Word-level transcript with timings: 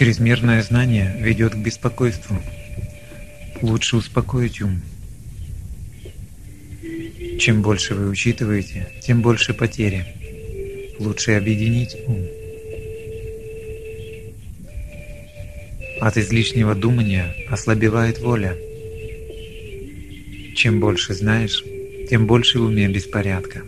Чрезмерное 0.00 0.62
знание 0.62 1.14
ведет 1.18 1.52
к 1.52 1.58
беспокойству. 1.58 2.38
Лучше 3.60 3.98
успокоить 3.98 4.62
ум. 4.62 4.80
Чем 7.38 7.60
больше 7.60 7.94
вы 7.94 8.08
учитываете, 8.08 8.88
тем 9.02 9.20
больше 9.20 9.52
потери. 9.52 10.06
Лучше 10.98 11.32
объединить 11.32 11.98
ум. 12.06 12.26
От 16.00 16.16
излишнего 16.16 16.74
думания 16.74 17.34
ослабевает 17.50 18.20
воля. 18.20 18.56
Чем 20.56 20.80
больше 20.80 21.12
знаешь, 21.12 21.62
тем 22.08 22.26
больше 22.26 22.58
в 22.58 22.62
уме 22.62 22.88
беспорядка. 22.88 23.60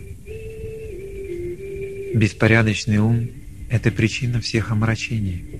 Беспорядочный 2.15 2.97
ум– 2.97 3.29
это 3.69 3.91
причина 3.91 4.41
всех 4.41 4.71
омрачений. 4.71 5.52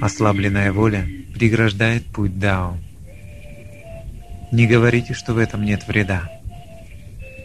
Ослабленная 0.00 0.72
воля 0.72 1.06
преграждает 1.34 2.06
путь 2.06 2.38
Дао. 2.38 2.78
Не 4.50 4.66
говорите, 4.66 5.14
что 5.14 5.34
в 5.34 5.38
этом 5.38 5.64
нет 5.64 5.86
вреда. 5.86 6.30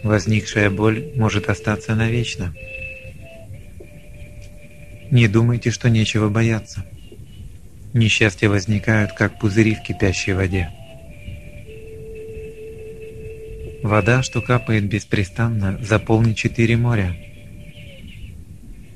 Возникшая 0.03 0.69
боль 0.69 1.11
может 1.16 1.49
остаться 1.49 1.95
навечно. 1.95 2.53
Не 5.11 5.27
думайте, 5.27 5.69
что 5.71 5.89
нечего 5.89 6.29
бояться. 6.29 6.85
Несчастья 7.94 8.49
возникают, 8.49 9.13
как 9.13 9.39
пузыри 9.39 9.75
в 9.75 9.81
кипящей 9.81 10.33
воде. 10.33 10.69
Вода, 13.83 14.23
что 14.23 14.41
капает 14.41 14.85
беспрестанно, 14.85 15.77
заполнит 15.81 16.38
четыре 16.38 16.75
моря. 16.75 17.16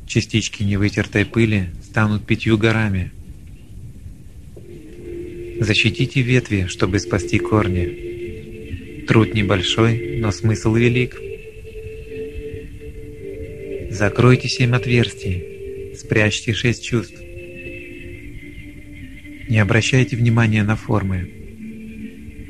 Частички 0.08 0.64
невытертой 0.64 1.26
пыли 1.26 1.70
станут 1.83 2.26
пятью 2.26 2.58
горами. 2.58 3.11
Защитите 5.59 6.21
ветви, 6.21 6.67
чтобы 6.67 6.99
спасти 6.99 7.38
корни. 7.38 9.03
Труд 9.07 9.33
небольшой, 9.33 10.17
но 10.19 10.31
смысл 10.31 10.73
велик. 10.73 11.19
Закройте 13.91 14.47
семь 14.47 14.73
отверстий, 14.73 15.95
спрячьте 15.97 16.53
шесть 16.53 16.85
чувств. 16.85 17.19
Не 19.49 19.59
обращайте 19.59 20.15
внимания 20.15 20.63
на 20.63 20.77
формы. 20.77 21.30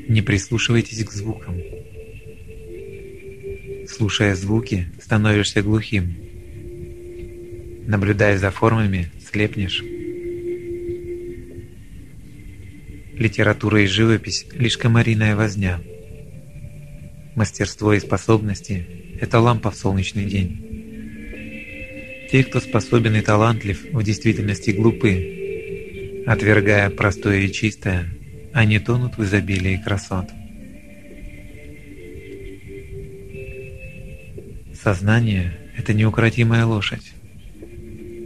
Не 0.08 0.22
прислушивайтесь 0.22 1.04
к 1.04 1.10
звукам. 1.10 1.56
Слушая 3.88 4.36
звуки, 4.36 4.86
становишься 5.02 5.62
глухим. 5.62 6.14
Наблюдая 7.88 8.38
за 8.38 8.52
формами, 8.52 9.10
слепнешь. 9.28 9.82
Литература 13.20 13.82
и 13.82 13.86
живопись– 13.86 14.46
лишь 14.54 14.78
комариная 14.78 15.36
возня. 15.36 15.78
Мастерство 17.36 17.92
и 17.92 18.00
способности– 18.00 18.86
это 19.20 19.40
лампа 19.40 19.70
в 19.70 19.76
солнечный 19.76 20.24
день. 20.24 22.28
Те, 22.32 22.44
кто 22.44 22.60
способен 22.60 23.16
и 23.16 23.20
талантлив, 23.20 23.84
в 23.92 24.02
действительности 24.02 24.70
глупы, 24.70 25.36
Отвергая 26.26 26.88
простое 26.88 27.40
и 27.40 27.52
чистое, 27.52 28.06
они 28.54 28.78
тонут 28.78 29.18
в 29.18 29.24
изобилии 29.24 29.82
красот. 29.84 30.30
Сознание– 34.82 35.58
это 35.76 35.92
неукротимая 35.92 36.64
лошадь. 36.64 37.12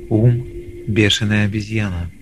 Ум– 0.09 0.47
бешеная 0.87 1.47
обезьяна. 1.47 2.13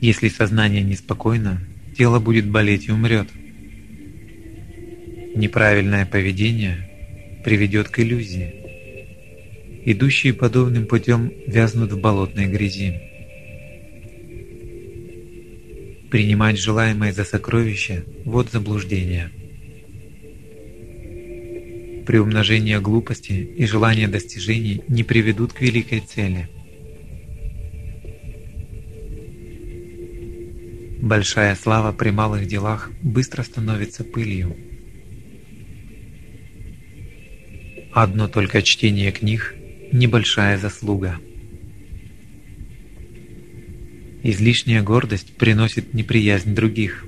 Если 0.00 0.28
сознание 0.28 0.82
неспокойно, 0.82 1.60
тело 1.96 2.20
будет 2.20 2.48
болеть 2.48 2.86
и 2.86 2.92
умрет. 2.92 3.28
Неправильное 5.34 6.06
поведение 6.06 6.88
приведет 7.44 7.88
к 7.88 7.98
иллюзии. 7.98 8.54
Идущие 9.84 10.34
подобным 10.34 10.86
путем 10.86 11.32
вязнут 11.46 11.92
в 11.92 12.00
болотной 12.00 12.46
грязи. 12.46 13.00
Принимать 16.10 16.58
желаемое 16.58 17.12
за 17.12 17.24
сокровище– 17.24 18.04
вот 18.24 18.50
заблуждение. 18.52 19.30
Приумножение 22.06 22.80
глупости 22.80 23.32
и 23.32 23.66
желание 23.66 24.08
достижений 24.08 24.82
не 24.88 25.04
приведут 25.04 25.52
к 25.52 25.60
великой 25.60 26.00
цели. 26.00 26.48
Большая 31.00 31.54
слава 31.54 31.92
при 31.92 32.10
малых 32.10 32.46
делах 32.46 32.90
быстро 33.02 33.42
становится 33.42 34.04
пылью. 34.04 34.56
Одно 37.92 38.28
только 38.28 38.62
чтение 38.62 39.12
книг– 39.12 39.54
небольшая 39.92 40.58
заслуга– 40.58 41.18
Излишняя 44.22 44.82
гордость 44.82 45.36
приносит 45.36 45.94
неприязнь 45.94 46.54
других. 46.54 47.06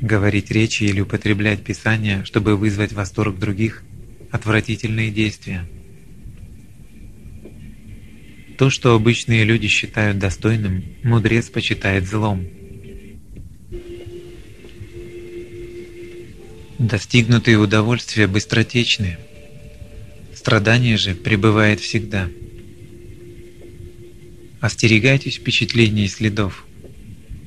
Говорить 0.00 0.50
речи 0.50 0.84
или 0.84 1.00
употреблять 1.00 1.62
Писание, 1.62 2.24
чтобы 2.24 2.56
вызвать 2.56 2.92
восторг 2.92 3.38
других– 3.38 3.84
отвратительные 4.30 5.10
действия. 5.10 5.68
То, 8.58 8.70
что 8.70 8.94
обычные 8.94 9.44
люди 9.44 9.68
считают 9.68 10.18
достойным, 10.18 10.84
мудрец 11.02 11.48
почитает 11.48 12.06
злом. 12.06 12.46
Достигнутые 16.78 17.58
удовольствия 17.58 18.26
быстротечны, 18.26 19.18
страдание 20.34 20.96
же 20.96 21.14
пребывает 21.14 21.80
всегда– 21.80 22.28
Остерегайтесь 24.60 25.36
впечатлений 25.36 26.06
и 26.06 26.08
следов. 26.08 26.66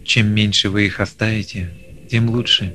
Чем 0.05 0.33
меньше 0.33 0.69
вы 0.69 0.85
их 0.85 1.01
оставите, 1.01 1.69
тем 2.09 2.29
лучше. 2.29 2.73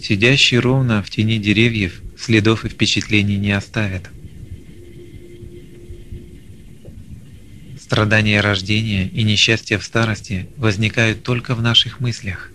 Сидящий 0.00 0.58
ровно 0.58 1.02
в 1.02 1.08
тени 1.08 1.38
деревьев 1.38 2.02
следов 2.18 2.64
и 2.64 2.68
впечатлений 2.68 3.38
не 3.38 3.52
оставят. 3.52 4.10
Страдания 7.92 8.40
рождения 8.40 9.06
и 9.06 9.22
несчастья 9.22 9.76
в 9.76 9.84
старости 9.84 10.48
возникают 10.56 11.24
только 11.24 11.54
в 11.54 11.60
наших 11.60 12.00
мыслях. 12.00 12.50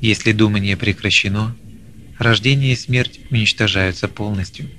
Если 0.00 0.32
думание 0.32 0.74
прекращено, 0.74 1.54
рождение 2.18 2.72
и 2.72 2.76
смерть 2.76 3.20
уничтожаются 3.30 4.08
полностью. 4.08 4.70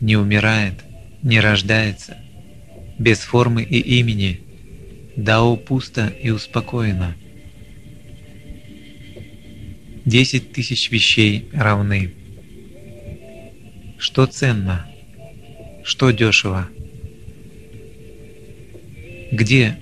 не 0.00 0.16
умирает, 0.16 0.76
не 1.22 1.40
рождается, 1.40 2.16
без 2.98 3.18
формы 3.18 3.64
и 3.64 3.98
имени, 3.98 4.40
Дао 5.14 5.58
пусто 5.58 6.06
и 6.06 6.30
успокоено. 6.30 7.14
Десять 10.06 10.52
тысяч 10.52 10.90
вещей 10.90 11.50
равны. 11.52 12.14
Что 14.04 14.26
ценно? 14.26 14.86
Что 15.82 16.10
дешево? 16.10 16.68
Где 19.32 19.78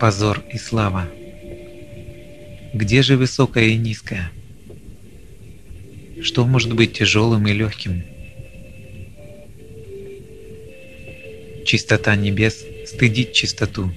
позор 0.00 0.42
и 0.50 0.56
слава? 0.56 1.06
Где 2.72 3.02
же 3.02 3.18
высокое 3.18 3.64
и 3.66 3.76
низкое? 3.76 4.32
Что 6.22 6.46
может 6.46 6.72
быть 6.72 6.94
тяжелым 6.94 7.46
и 7.48 7.52
легким? 7.52 8.02
Чистота 11.66 12.16
небес 12.16 12.64
стыдит 12.86 13.34
чистоту. 13.34 13.92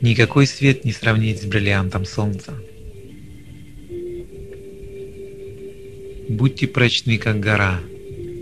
Никакой 0.00 0.46
свет 0.46 0.84
не 0.84 0.92
сравнить 0.92 1.42
с 1.42 1.46
бриллиантом 1.46 2.04
солнца. 2.04 2.54
Будьте 6.30 6.66
прочны, 6.66 7.18
как 7.18 7.40
гора, 7.40 7.80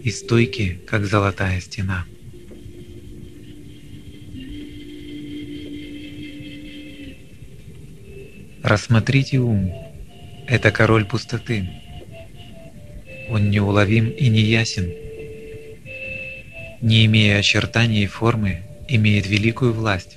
и 0.05 0.11
стойки, 0.11 0.79
как 0.87 1.05
золотая 1.07 1.61
стена. 1.61 2.05
Рассмотрите 8.63 9.39
ум. 9.39 9.73
Это 10.47 10.71
король 10.71 11.05
пустоты. 11.05 11.69
Он 13.29 13.51
неуловим 13.51 14.11
и 14.11 14.29
неясен 14.29 14.93
не 16.81 17.07
имея 17.07 17.39
очертаний 17.39 18.05
и 18.05 18.07
формы, 18.07 18.63
имеет 18.89 19.27
великую 19.27 19.73
власть. 19.73 20.17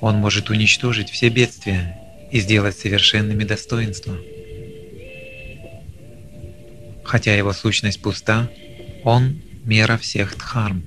Он 0.00 0.16
может 0.16 0.50
уничтожить 0.50 1.10
все 1.10 1.28
бедствия 1.28 1.98
и 2.30 2.40
сделать 2.40 2.76
совершенными 2.76 3.44
достоинства. 3.44 4.16
Хотя 7.08 7.34
его 7.34 7.54
сущность 7.54 8.02
пуста, 8.02 8.50
он– 9.02 9.40
мера 9.64 9.96
всех 9.96 10.36
дхарм. 10.36 10.82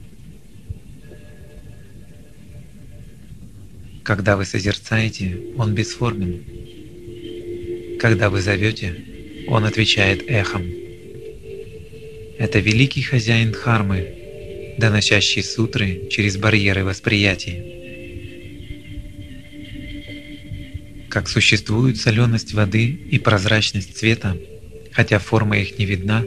Когда 4.04 4.38
вы 4.38 4.46
созерцаете, 4.46 5.40
он 5.58 5.74
бесформен. 5.74 6.44
Когда 8.00 8.30
вы 8.30 8.40
зовете, 8.42 9.04
он 9.48 9.66
отвечает 9.66 10.30
эхом. 10.30 10.62
Это 12.38 12.60
великий 12.60 13.02
хозяин 13.02 13.52
дхармы, 13.52 14.76
доносящий 14.78 15.42
сутры 15.42 16.08
через 16.12 16.38
барьеры 16.38 16.84
восприятия. 16.84 17.66
Как 21.10 21.28
существует 21.28 21.98
соленость 21.98 22.54
воды 22.54 22.86
и 22.86 23.18
прозрачность 23.18 23.98
цвета, 23.98 24.38
хотя 24.92 25.20
форма 25.20 25.58
их 25.58 25.78
не 25.78 25.86
видна, 25.86 26.24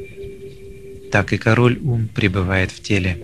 так 1.13 1.33
и 1.33 1.39
король 1.39 1.79
ум 1.79 2.09
пребывает 2.09 2.71
в 2.71 2.83
теле. 2.83 3.19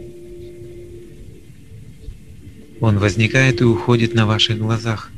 Он 2.80 2.98
возникает 2.98 3.60
и 3.60 3.64
уходит 3.64 4.14
на 4.14 4.26
ваших 4.26 4.58
глазах, 4.58 5.10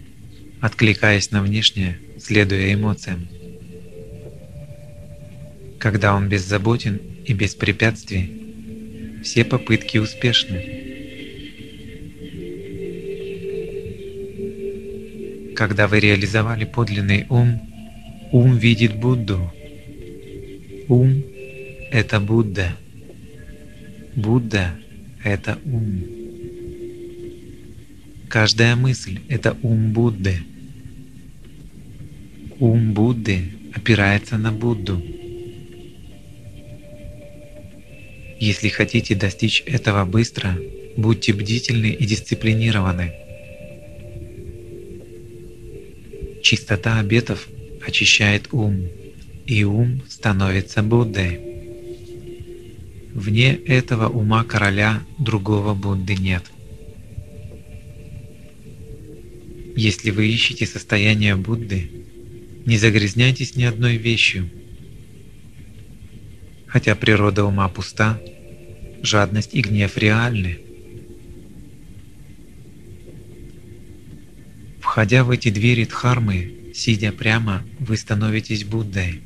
откликаясь 0.61 1.31
на 1.31 1.43
внешнее, 1.43 1.99
следуя 2.19 2.73
эмоциям. 2.75 3.29
Когда 5.79 6.15
он 6.15 6.29
беззаботен 6.29 7.01
и 7.25 7.33
без 7.33 7.55
препятствий, 7.55 9.21
все 9.23 9.45
попытки 9.45 9.99
успешны. 9.99 10.81
Когда 15.55 15.87
вы 15.87 16.01
реализовали 16.01 16.65
подлинный 16.65 17.27
ум, 17.29 17.61
ум 18.33 18.57
видит 18.57 18.97
Будду. 18.97 19.53
Ум– 20.93 21.25
это 21.91 22.21
Будда. 22.21 22.77
Будда– 24.15 24.75
это 25.25 25.59
ум. 25.65 26.05
Каждая 28.29 28.77
мысль– 28.77 29.21
это 29.31 29.57
ум 29.63 29.95
Будды. 29.95 30.43
Ум 32.59 32.93
Будды 32.93 33.53
опирается 33.75 34.37
на 34.37 34.53
Будду. 34.53 35.03
Если 38.39 38.69
хотите 38.69 39.15
достичь 39.15 39.63
этого 39.65 40.05
быстро, 40.05 40.59
будьте 40.99 41.33
бдительны 41.33 41.87
и 41.87 42.05
дисциплинированы. 42.05 43.15
Чистота 46.43 46.99
обетов 46.99 47.49
очищает 47.87 48.53
ум, 48.53 48.89
и 49.47 49.65
ум 49.65 50.03
становится 50.09 50.83
Буддой. 50.83 51.41
Вне 53.15 53.55
этого 53.55 54.09
ума 54.09 54.45
короля 54.45 55.03
другого 55.19 55.75
Будды 55.75 56.15
нет. 56.17 56.45
Если 59.77 60.11
вы 60.11 60.29
ищете 60.29 60.67
состояние 60.67 61.37
Будды, 61.37 61.91
не 62.67 62.79
загрязняйтесь 62.79 63.57
ни 63.57 63.65
одной 63.65 63.97
вещью. 63.97 64.49
Хотя 66.67 66.95
природа 66.95 67.45
ума 67.45 67.69
пуста, 67.69 68.21
жадность 69.03 69.55
и 69.55 69.61
гнев 69.61 69.99
реальны. 69.99 70.59
Входя 74.81 75.25
в 75.25 75.31
эти 75.31 75.51
двери 75.51 75.85
Дхармы, 75.85 76.73
сидя 76.75 77.13
прямо, 77.13 77.63
вы 77.79 77.97
становитесь 77.97 78.65
Буддой. 78.65 79.21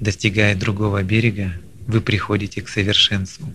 Достигая 0.00 0.54
другого 0.54 1.02
берега, 1.02 1.52
вы 1.86 2.00
приходите 2.00 2.62
к 2.62 2.68
совершенству. 2.68 3.52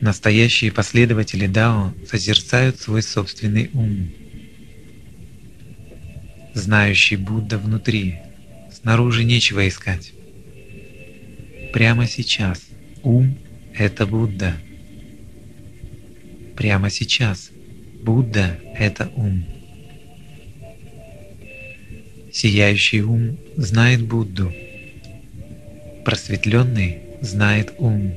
Настоящие 0.00 0.72
последователи 0.72 1.46
Дао 1.46 1.94
созерцают 2.06 2.80
свой 2.80 3.02
собственный 3.02 3.70
ум. 3.72 4.10
Знающий 6.52 7.16
Будда 7.16 7.58
внутри, 7.58 8.16
снаружи 8.72 9.24
нечего 9.24 9.66
искать. 9.66 10.12
Прямо 11.72 12.06
сейчас 12.06 12.62
ум– 13.02 13.38
это 13.74 14.06
Будда. 14.06 14.56
Прямо 16.56 16.90
сейчас 16.90 17.50
Будда– 18.02 18.60
это 18.76 19.10
ум. 19.16 19.53
Сияющий 22.34 23.02
ум 23.02 23.38
знает 23.54 24.02
Будду. 24.02 24.52
Просветленный 26.04 26.98
знает 27.20 27.72
ум. 27.78 28.12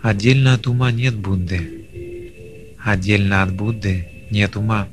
Отдельно 0.00 0.54
от 0.54 0.68
ума 0.68 0.92
нет 0.92 1.16
Будды. 1.16 2.76
Отдельно 2.78 3.42
от 3.42 3.52
Будды 3.52 4.06
нет 4.30 4.54
ума. 4.54 4.88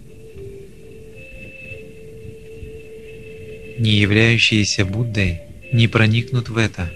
Не 3.77 3.91
являющиеся 3.91 4.83
Буддой 4.83 5.41
не 5.71 5.87
проникнут 5.87 6.49
в 6.49 6.57
это. 6.57 6.91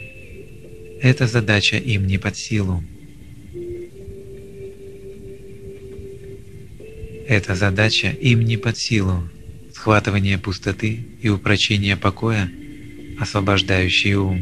Эта 1.00 1.28
задача 1.28 1.78
им 1.78 2.08
не 2.08 2.18
под 2.18 2.36
силу. 2.36 2.84
Эта 7.28 7.54
задача 7.54 8.08
им 8.08 8.42
не 8.42 8.58
под 8.58 8.76
силу. 8.80 9.30
Схватывание 9.82 10.38
пустоты 10.38 11.08
и 11.24 11.30
упрочение 11.30 11.98
покоя, 11.98 12.52
освобождающий 13.20 14.14
ум. 14.14 14.40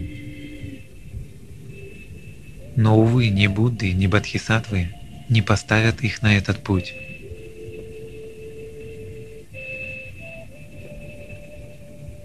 Но, 2.75 3.00
увы, 3.00 3.29
ни 3.29 3.48
Будды, 3.48 3.93
ни 3.93 4.08
Бодхисаттвы 4.08 4.89
не 5.29 5.41
поставят 5.41 6.03
их 6.03 6.22
на 6.22 6.36
этот 6.36 6.62
путь. 6.62 6.93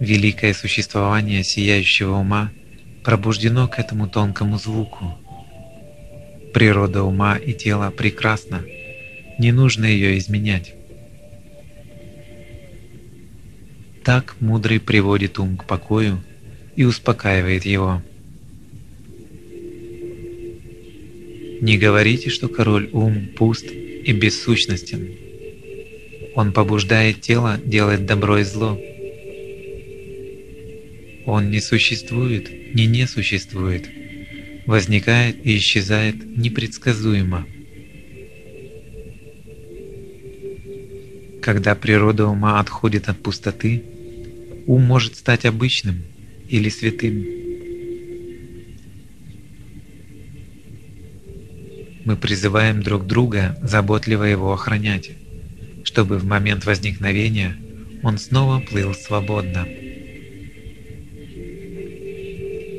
Великое 0.01 0.53
существование 0.53 1.45
сияющего 1.45 2.15
ума 2.15 2.51
пробуждено 3.05 3.69
к 3.69 3.79
этому 3.79 4.09
тонкому 4.09 4.57
звуку. 4.57 5.17
Природа 6.53 7.03
ума 7.03 7.37
и 7.37 7.53
тела 7.53 7.91
прекрасна, 7.91 8.65
не 9.39 9.53
нужно 9.53 9.85
ее 9.85 10.17
изменять. 10.17 10.73
Так 14.05 14.35
мудрый 14.39 14.79
приводит 14.79 15.39
ум 15.39 15.57
к 15.57 15.65
покою 15.65 16.21
и 16.75 16.83
успокаивает 16.83 17.65
его. 17.65 18.03
Не 21.59 21.79
говорите, 21.79 22.29
что 22.29 22.47
король 22.47 22.87
ум 22.93 23.29
пуст 23.35 23.65
и 23.65 24.11
бессущностен. 24.11 25.09
Он 26.35 26.53
побуждает 26.53 27.21
тело 27.21 27.59
делать 27.65 28.05
добро 28.05 28.37
и 28.37 28.43
зло. 28.43 28.79
Он 31.25 31.49
не 31.49 31.59
существует, 31.59 32.75
не 32.75 32.85
не 32.85 33.07
существует, 33.07 33.89
возникает 34.67 35.43
и 35.43 35.57
исчезает 35.57 36.15
непредсказуемо. 36.37 37.47
Когда 41.41 41.73
природа 41.73 42.27
ума 42.27 42.59
отходит 42.59 43.09
от 43.09 43.17
пустоты, 43.17 43.83
ум 44.65 44.83
может 44.83 45.15
стать 45.15 45.45
обычным 45.45 46.03
или 46.49 46.69
святым. 46.69 47.25
Мы 52.05 52.15
призываем 52.15 52.83
друг 52.83 53.07
друга 53.07 53.57
заботливо 53.63 54.23
его 54.23 54.53
охранять, 54.53 55.11
чтобы 55.83 56.17
в 56.17 56.25
момент 56.25 56.65
возникновения 56.65 57.57
он 58.03 58.17
снова 58.17 58.59
плыл 58.59 58.93
свободно. 58.93 59.67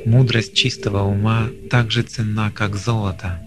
Мудрость 0.05 0.55
чистого 0.55 1.03
ума 1.03 1.51
так 1.69 1.91
же 1.91 2.03
ценна, 2.03 2.53
как 2.53 2.77
золото. 2.77 3.43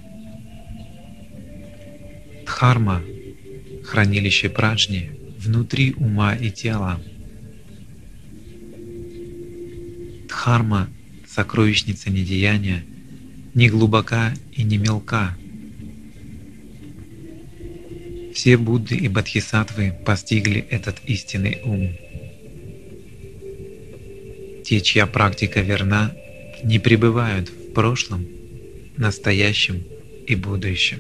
Дхарма– 2.46 3.01
хранилище 3.86 4.50
праджни 4.50 5.12
внутри 5.38 5.93
ума 5.93 6.36
и 6.36 6.51
тела. 6.51 7.00
Дхарма– 10.39 10.88
сокровищница 11.27 12.10
недеяния, 12.10 12.86
не 13.53 13.67
глубока 13.67 14.34
и 14.53 14.63
не 14.63 14.77
мелка– 14.77 15.36
все 18.34 18.55
Будды 18.55 18.96
и 18.96 19.10
Бодхисаттвы 19.10 19.93
постигли 20.05 20.65
этот 20.69 21.01
истинный 21.05 21.60
ум. 21.65 21.89
Те, 24.63 24.79
чья 24.79 25.08
практика 25.08 25.60
верна, 25.60 26.13
не 26.63 26.79
пребывают 26.79 27.50
в 27.50 27.74
прошлом, 27.74 28.25
настоящем 28.96 29.84
и 30.25 30.36
будущем. 30.36 31.00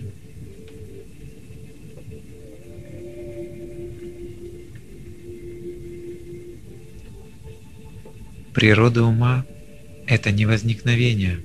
Природа 8.53 9.03
ума– 9.03 9.45
это 10.07 10.31
не 10.31 10.47
возникновение. 10.47 11.39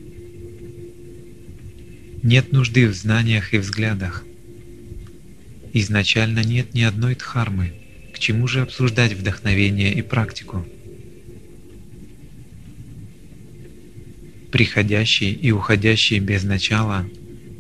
Нет 2.23 2.51
нужды 2.51 2.89
в 2.89 2.95
знаниях 2.95 3.53
и 3.53 3.59
взглядах. 3.59 4.25
Изначально 5.75 6.43
нет 6.43 6.73
ни 6.73 6.81
одной 6.81 7.15
дхармы. 7.15 7.75
К 8.15 8.19
чему 8.19 8.49
же 8.49 8.63
обсуждать 8.63 9.13
вдохновение 9.13 9.93
и 9.93 10.01
практику? 10.01 10.67
Приходящий 14.51 15.33
и 15.33 15.51
уходящий 15.51 16.21
без 16.21 16.43
начала, 16.45 17.05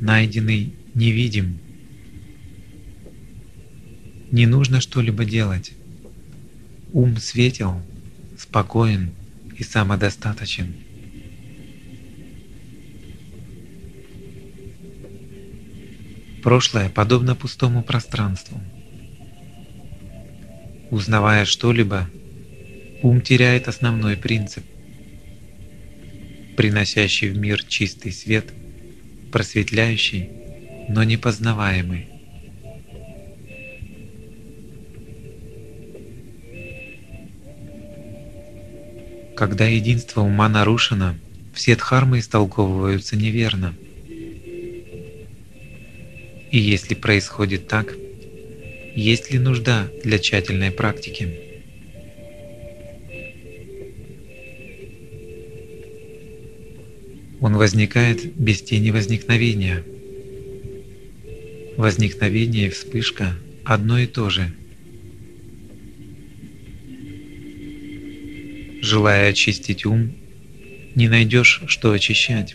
найденный 0.00 0.72
невидим. 0.94 1.58
Не 4.30 4.46
нужно 4.46 4.80
что-либо 4.80 5.26
делать. 5.26 5.72
Ум 6.92 7.18
светел, 7.18 7.82
спокоен 8.38 9.10
и 9.56 9.62
самодостаточен. 9.62 10.74
Прошлое 16.42 16.90
подобно 16.90 17.34
пустому 17.34 17.82
пространству. 17.82 18.60
Узнавая 20.90 21.44
что-либо, 21.46 22.08
ум 23.02 23.20
теряет 23.20 23.66
основной 23.66 24.16
принцип, 24.16 24.64
приносящий 26.56 27.30
в 27.30 27.38
мир 27.38 27.64
чистый 27.64 28.12
свет, 28.12 28.52
просветляющий, 29.32 30.28
но 30.88 31.02
непознаваемый. 31.02 32.13
Когда 39.36 39.66
единство 39.66 40.20
ума 40.20 40.48
нарушено, 40.48 41.16
все 41.52 41.74
дхармы 41.74 42.20
истолковываются 42.20 43.16
неверно. 43.16 43.74
И 46.50 46.58
если 46.58 46.94
происходит 46.94 47.66
так, 47.66 47.94
есть 48.94 49.32
ли 49.32 49.40
нужда 49.40 49.88
для 50.04 50.20
тщательной 50.20 50.70
практики? 50.70 51.40
Он 57.40 57.56
возникает 57.56 58.36
без 58.36 58.62
тени 58.62 58.90
возникновения. 58.90 59.84
Возникновение 61.76 62.68
и 62.68 62.70
вспышка 62.70 63.36
одно 63.64 63.98
и 63.98 64.06
то 64.06 64.30
же– 64.30 64.54
Желая 68.84 69.30
очистить 69.30 69.86
ум, 69.86 70.12
не 70.94 71.08
найдешь, 71.08 71.62
что 71.68 71.92
очищать. 71.92 72.54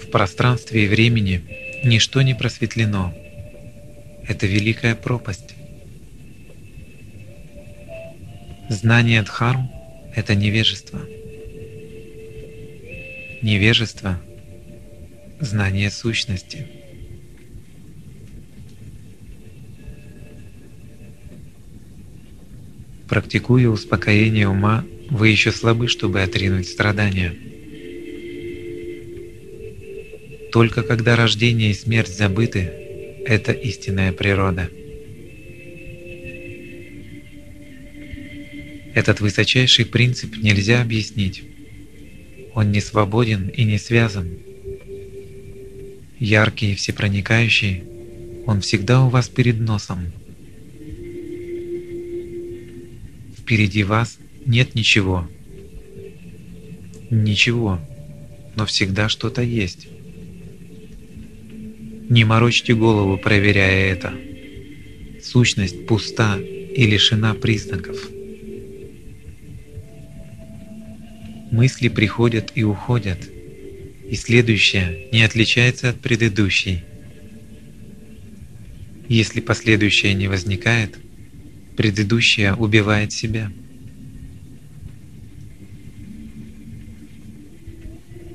В 0.00 0.08
пространстве 0.12 0.84
и 0.84 0.86
времени 0.86 1.42
ничто 1.82 2.22
не 2.22 2.34
просветлено. 2.34 3.12
Это 4.24 4.46
великая 4.46 4.94
пропасть. 4.94 5.56
Знание 8.68 9.22
Дхарм– 9.22 9.68
это 10.14 10.36
невежество. 10.36 11.00
Невежество– 13.42 14.20
знание 15.40 15.90
сущности. 15.90 16.79
Практикуя 23.10 23.68
успокоение 23.68 24.46
ума, 24.46 24.86
вы 25.08 25.30
еще 25.30 25.50
слабы, 25.50 25.88
чтобы 25.88 26.22
отринуть 26.22 26.68
страдания. 26.68 27.34
Только 30.52 30.84
когда 30.84 31.16
рождение 31.16 31.72
и 31.72 31.74
смерть 31.74 32.16
забыты, 32.16 32.70
это 33.26 33.50
истинная 33.50 34.12
природа. 34.12 34.70
Этот 38.94 39.20
высочайший 39.20 39.86
принцип 39.86 40.36
нельзя 40.36 40.80
объяснить. 40.80 41.42
Он 42.54 42.70
не 42.70 42.80
свободен 42.80 43.48
и 43.48 43.64
не 43.64 43.78
связан. 43.78 44.38
Яркий 46.20 46.72
и 46.72 46.74
всепроникающий, 46.76 47.82
он 48.46 48.60
всегда 48.60 49.04
у 49.04 49.08
вас 49.08 49.28
перед 49.28 49.58
носом. 49.58 50.12
Впереди 53.40 53.82
вас 53.84 54.18
нет 54.44 54.74
ничего. 54.74 55.28
Ничего, 57.10 57.80
но 58.54 58.66
всегда 58.66 59.08
что-то 59.08 59.42
есть. 59.42 59.88
Не 62.08 62.24
морочьте 62.24 62.74
голову, 62.74 63.16
проверяя 63.16 63.92
это. 63.92 64.12
Сущность 65.22 65.86
пуста 65.86 66.38
и 66.38 66.86
лишена 66.86 67.34
признаков. 67.34 67.96
Мысли 71.50 71.88
приходят 71.88 72.52
и 72.54 72.62
уходят, 72.62 73.18
и 74.08 74.14
следующая 74.14 75.08
не 75.12 75.22
отличается 75.22 75.88
от 75.88 76.00
предыдущей. 76.00 76.84
Если 79.08 79.40
последующая 79.40 80.14
не 80.14 80.28
возникает– 80.28 80.98
предыдущее 81.80 82.52
убивает 82.52 83.10
себя. 83.10 83.50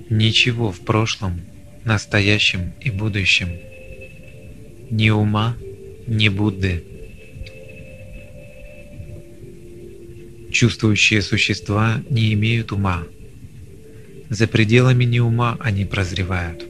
Ничего 0.09 0.71
в 0.71 0.79
прошлом, 0.79 1.41
настоящем 1.83 2.73
и 2.81 2.89
будущем. 2.89 3.49
Ни 4.89 5.11
ума, 5.11 5.55
ни 6.07 6.27
Будды. 6.27 6.83
Чувствующие 10.51 11.21
существа 11.21 12.01
не 12.09 12.33
имеют 12.33 12.71
ума. 12.71 13.03
За 14.27 14.47
пределами 14.47 15.03
неума 15.03 15.55
они 15.59 15.85
прозревают. 15.85 16.65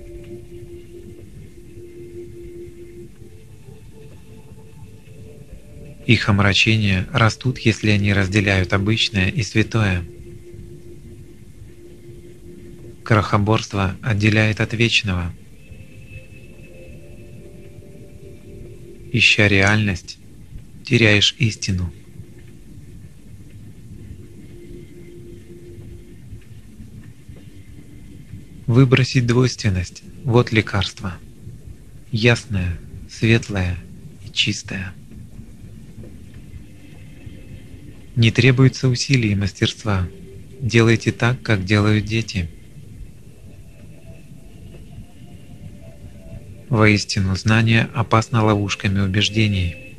Их 6.05 6.29
омрачения 6.29 7.07
растут, 7.11 7.57
если 7.59 7.89
они 7.89 8.13
разделяют 8.13 8.73
обычное 8.73 9.29
и 9.29 9.41
святое. 9.41 10.03
Крохоборство 13.03 13.95
отделяет 14.03 14.61
от 14.61 14.73
вечного. 14.73 15.33
Ища 19.11 19.47
реальность, 19.47 20.19
теряешь 20.85 21.35
истину. 21.39 21.91
Выбросить 28.67 29.25
двойственность– 29.25 30.03
вот 30.23 30.51
лекарство. 30.51 31.15
Ясное, 32.11 32.77
светлое 33.09 33.77
и 34.25 34.31
чистое. 34.31 34.93
Не 38.15 38.31
требуется 38.31 38.87
усилий 38.87 39.33
и 39.33 39.35
мастерства. 39.35 40.07
Делайте 40.61 41.11
так, 41.11 41.41
как 41.41 41.65
делают 41.65 42.05
дети. 42.05 42.49
Воистину, 46.69 47.35
знание 47.35 47.89
опасно 47.93 48.43
ловушками 48.43 49.01
убеждений. 49.01 49.97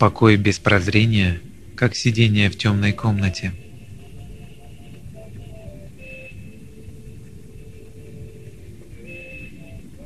Покой 0.00 0.36
без 0.36 0.58
прозрения, 0.58 1.40
как 1.76 1.94
сидение 1.94 2.50
в 2.50 2.58
темной 2.58 2.92
комнате. 2.92 3.52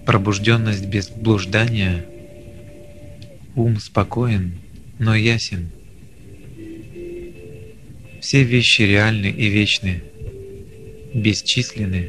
Пробужденность 0.04 0.84
без 0.84 1.08
блуждания, 1.08 2.04
ум 3.54 3.80
спокоен– 3.80 4.58
но 5.04 5.14
ясен. 5.14 5.70
Все 8.22 8.42
вещи 8.42 8.82
реальны 8.82 9.26
и 9.26 9.48
вечны, 9.48 10.02
бесчисленны, 11.12 12.08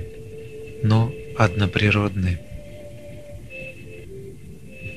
но 0.81 1.13
одноприродны. 1.37 2.39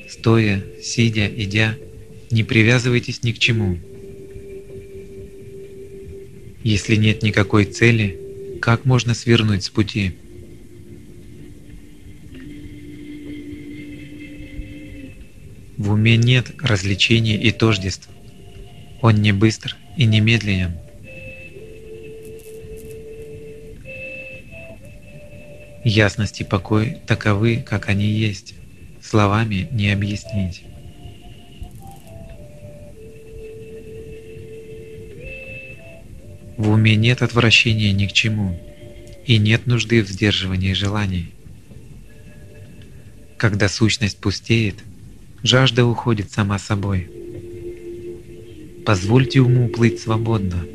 Стоя, 0.09 0.63
сидя, 0.81 1.27
идя, 1.27 1.75
не 2.31 2.45
привязывайтесь 2.45 3.21
ни 3.23 3.33
к 3.33 3.39
чему. 3.39 3.77
Если 6.63 6.95
нет 6.95 7.21
никакой 7.21 7.65
цели, 7.65 8.17
как 8.61 8.85
можно 8.85 9.13
свернуть 9.13 9.65
с 9.65 9.69
пути? 9.69 10.13
В 15.79 15.91
уме 15.93 16.17
нет 16.17 16.51
развлечений 16.61 17.37
и 17.37 17.51
тождеств. 17.51 18.09
Он 19.01 19.15
не 19.15 19.31
быстр 19.31 19.77
и 19.95 20.03
не 20.03 20.19
медленен. 20.19 20.73
Ясность 25.85 26.41
и 26.41 26.43
покой 26.43 26.97
таковы, 27.07 27.63
как 27.65 27.87
они 27.87 28.07
есть, 28.07 28.55
словами 29.01 29.69
не 29.71 29.89
объяснить. 29.91 30.63
В 36.57 36.71
уме 36.71 36.97
нет 36.97 37.21
отвращения 37.21 37.93
ни 37.93 38.05
к 38.05 38.11
чему, 38.11 38.59
и 39.25 39.37
нет 39.37 39.65
нужды 39.65 40.03
в 40.03 40.09
сдерживании 40.09 40.73
желаний. 40.73 41.29
Когда 43.37 43.69
сущность 43.69 44.17
пустеет, 44.17 44.75
жажда 45.43 45.85
уходит 45.85 46.31
сама 46.31 46.59
собой. 46.59 47.07
Позвольте 48.85 49.41
уму 49.41 49.69
плыть 49.69 49.99
свободно. 49.99 50.65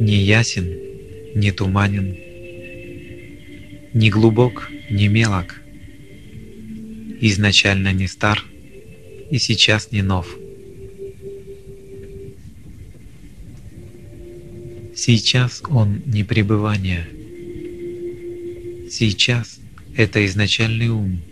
Не 0.00 0.16
ясен, 0.16 0.72
не 1.34 1.50
туманен, 1.50 2.16
не 3.94 4.10
глубок, 4.10 4.70
не 4.90 5.08
мелок, 5.08 5.60
изначально 7.20 7.92
не 7.92 8.06
стар 8.06 8.44
и 9.30 9.38
сейчас 9.38 9.90
не 9.90 10.02
нов. 10.02 10.36
Сейчас 14.94 15.62
он 15.68 16.02
не 16.06 16.24
пребывание. 16.24 17.17
Сейчас 18.98 19.60
это 19.96 20.26
изначальный 20.26 20.88
ум. 20.88 21.22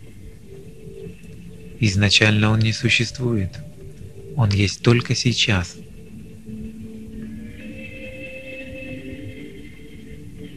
Изначально 1.81 2.51
он 2.51 2.61
не 2.61 2.73
существует. 2.73 3.59
Он 4.37 4.51
есть 4.51 4.83
только 4.83 5.17
сейчас. 5.17 5.75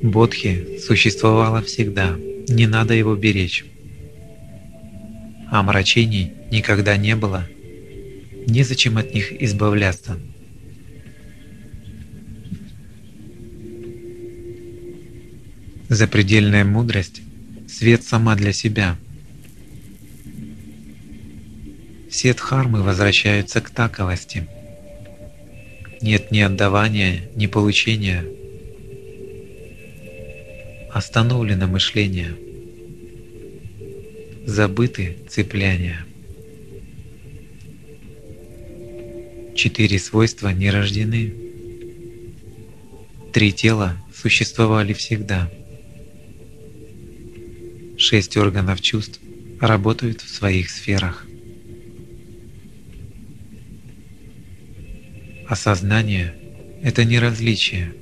Бодхи 0.03 0.77
существовало 0.85 1.63
всегда, 1.63 2.15
не 2.47 2.67
надо 2.67 2.93
его 2.93 3.15
беречь. 3.15 3.65
Омрачений 5.49 6.33
никогда 6.51 6.95
не 6.95 7.15
было, 7.15 7.47
незачем 8.45 8.99
от 8.99 9.15
них 9.15 9.31
избавляться. 9.41 10.19
Запредельная 15.89 16.63
мудрость– 16.63 17.23
свет 17.67 18.03
сама 18.03 18.35
для 18.35 18.53
себя. 18.53 18.95
Все 22.11 22.35
дхармы 22.35 22.83
возвращаются 22.83 23.59
к 23.59 23.71
таковости. 23.71 24.47
Нет 25.99 26.29
ни 26.29 26.41
отдавания, 26.41 27.31
ни 27.33 27.47
получения. 27.47 28.23
Остановлено 30.91 31.65
мышление. 31.65 32.35
Забыты 34.45 35.17
цепляния. 35.27 36.05
Четыре 39.55 39.97
свойства 39.97 40.49
не 40.49 40.69
рождены. 40.69 41.33
Три 43.33 43.51
тела 43.51 43.97
существовали 44.13 44.93
всегда. 44.93 45.49
Шесть 48.01 48.37
органов 48.37 48.79
чувств 48.79 49.19
работают 49.59 50.21
в 50.21 50.29
своих 50.29 50.69
сферах. 50.69 51.27
Осознание– 55.49 56.33
это 56.81 57.03
не 57.03 57.19
различие. 57.19 57.93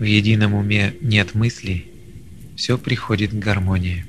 В 0.00 0.02
едином 0.02 0.54
уме 0.54 0.96
нет 1.00 1.36
мыслей, 1.36 1.86
все 2.56 2.76
приходит 2.76 3.30
к 3.30 3.34
гармонии. 3.34 4.04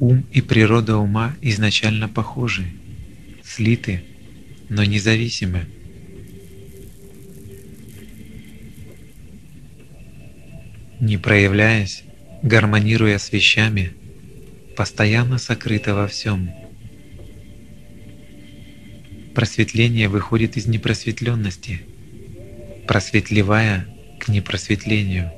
Ум 0.00 0.24
и 0.32 0.40
природа 0.40 0.96
ума 0.96 1.36
изначально 1.42 2.08
похожи, 2.08 2.64
слиты– 3.44 4.04
но 4.68 4.84
независимы. 4.84 5.66
Не 11.00 11.16
проявляясь, 11.16 12.02
гармонируя 12.42 13.18
с 13.18 13.32
вещами, 13.32 13.92
постоянно 14.76 15.38
сокрыто 15.38 15.94
во 15.94 16.06
всем. 16.08 16.50
Просветление 19.34 20.08
выходит 20.08 20.56
из 20.56 20.66
непросветленности, 20.66 21.82
просветливая 22.86 23.86
к 24.18 24.28
непросветлению. 24.28 25.32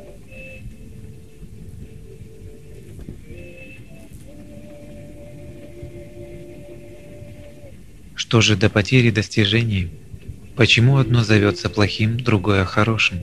Что 8.31 8.40
же 8.43 8.55
до 8.55 8.71
потери 8.71 9.11
достижений? 9.11 9.88
Почему 10.55 10.99
одно 10.99 11.25
зовется 11.25 11.69
плохим, 11.69 12.21
другое 12.21 12.64
хорошим? 12.64 13.19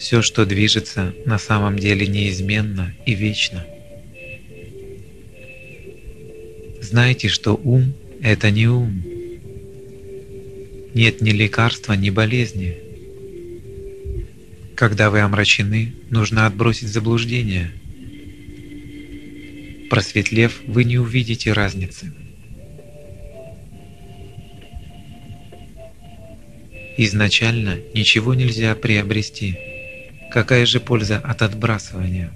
Все, 0.00 0.20
что 0.20 0.44
движется, 0.44 1.14
на 1.26 1.38
самом 1.38 1.78
деле 1.78 2.08
неизменно 2.08 2.92
и 3.06 3.14
вечно. 3.14 3.64
Знайте, 6.80 7.28
что 7.28 7.54
ум– 7.54 7.94
это 8.20 8.50
не 8.50 8.66
ум. 8.66 9.00
Нет 10.92 11.20
ни 11.20 11.30
лекарства, 11.30 11.92
ни 11.92 12.10
болезни. 12.10 12.78
Когда 14.74 15.10
вы 15.10 15.20
омрачены, 15.20 15.94
нужно 16.10 16.46
отбросить 16.46 16.88
заблуждение. 16.88 17.70
Просветлев, 19.88 20.62
вы 20.66 20.82
не 20.82 20.98
увидите 20.98 21.52
разницы. 21.52 22.12
Изначально 26.96 27.78
ничего 27.94 28.34
нельзя 28.34 28.74
приобрести. 28.74 29.56
Какая 30.30 30.66
же 30.66 30.80
польза 30.80 31.18
от 31.18 31.42
отбрасывания? 31.42 32.30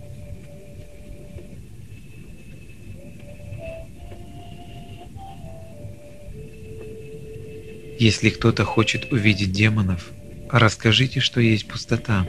Если 7.98 8.30
кто-то 8.30 8.64
хочет 8.64 9.12
увидеть 9.12 9.52
демонов, 9.52 10.10
расскажите, 10.50 11.20
что 11.20 11.40
есть 11.40 11.68
пустота. 11.68 12.26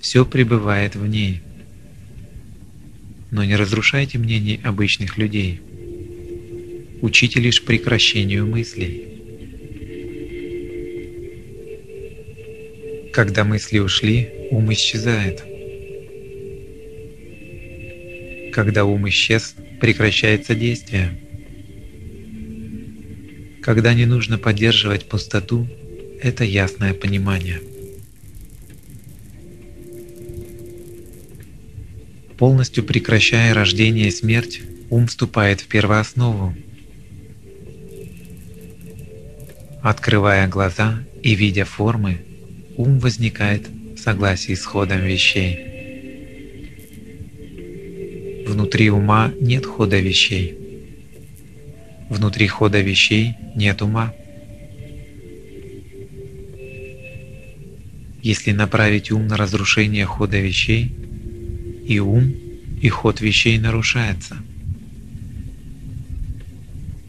Все 0.00 0.24
пребывает 0.24 0.96
в 0.96 1.06
ней. 1.06 1.42
Но 3.30 3.44
не 3.44 3.56
разрушайте 3.56 4.18
мнений 4.18 4.60
обычных 4.64 5.18
людей. 5.18 5.60
Учите 7.02 7.40
лишь 7.40 7.62
прекращению 7.62 8.46
мыслей. 8.46 9.11
Когда 13.12 13.44
мысли 13.44 13.78
ушли, 13.78 14.48
ум 14.50 14.72
исчезает. 14.72 15.44
Когда 18.54 18.86
ум 18.86 19.06
исчез, 19.10 19.54
прекращается 19.82 20.54
действие. 20.54 21.20
Когда 23.62 23.92
не 23.92 24.06
нужно 24.06 24.38
поддерживать 24.38 25.10
пустоту, 25.10 25.68
это 26.22 26.44
ясное 26.44 26.94
понимание. 26.94 27.60
Полностью 32.38 32.82
прекращая 32.82 33.52
рождение 33.52 34.08
и 34.08 34.10
смерть, 34.10 34.62
ум 34.88 35.06
вступает 35.06 35.60
в 35.60 35.66
первооснову. 35.66 36.56
Открывая 39.82 40.48
глаза 40.48 41.04
и 41.22 41.34
видя 41.34 41.66
формы, 41.66 42.31
ум 42.76 42.98
возникает 42.98 43.68
в 43.68 43.98
согласии 43.98 44.54
с 44.54 44.64
ходом 44.64 45.00
вещей. 45.00 45.58
Внутри 48.46 48.90
ума 48.90 49.32
нет 49.40 49.66
хода 49.66 49.98
вещей. 49.98 50.56
Внутри 52.08 52.46
хода 52.48 52.80
вещей 52.80 53.34
нет 53.54 53.82
ума. 53.82 54.14
Если 58.22 58.52
направить 58.52 59.10
ум 59.10 59.26
на 59.26 59.36
разрушение 59.36 60.06
хода 60.06 60.38
вещей, 60.38 60.92
и 61.86 61.98
ум, 61.98 62.32
и 62.80 62.88
ход 62.88 63.20
вещей 63.20 63.58
нарушается. 63.58 64.36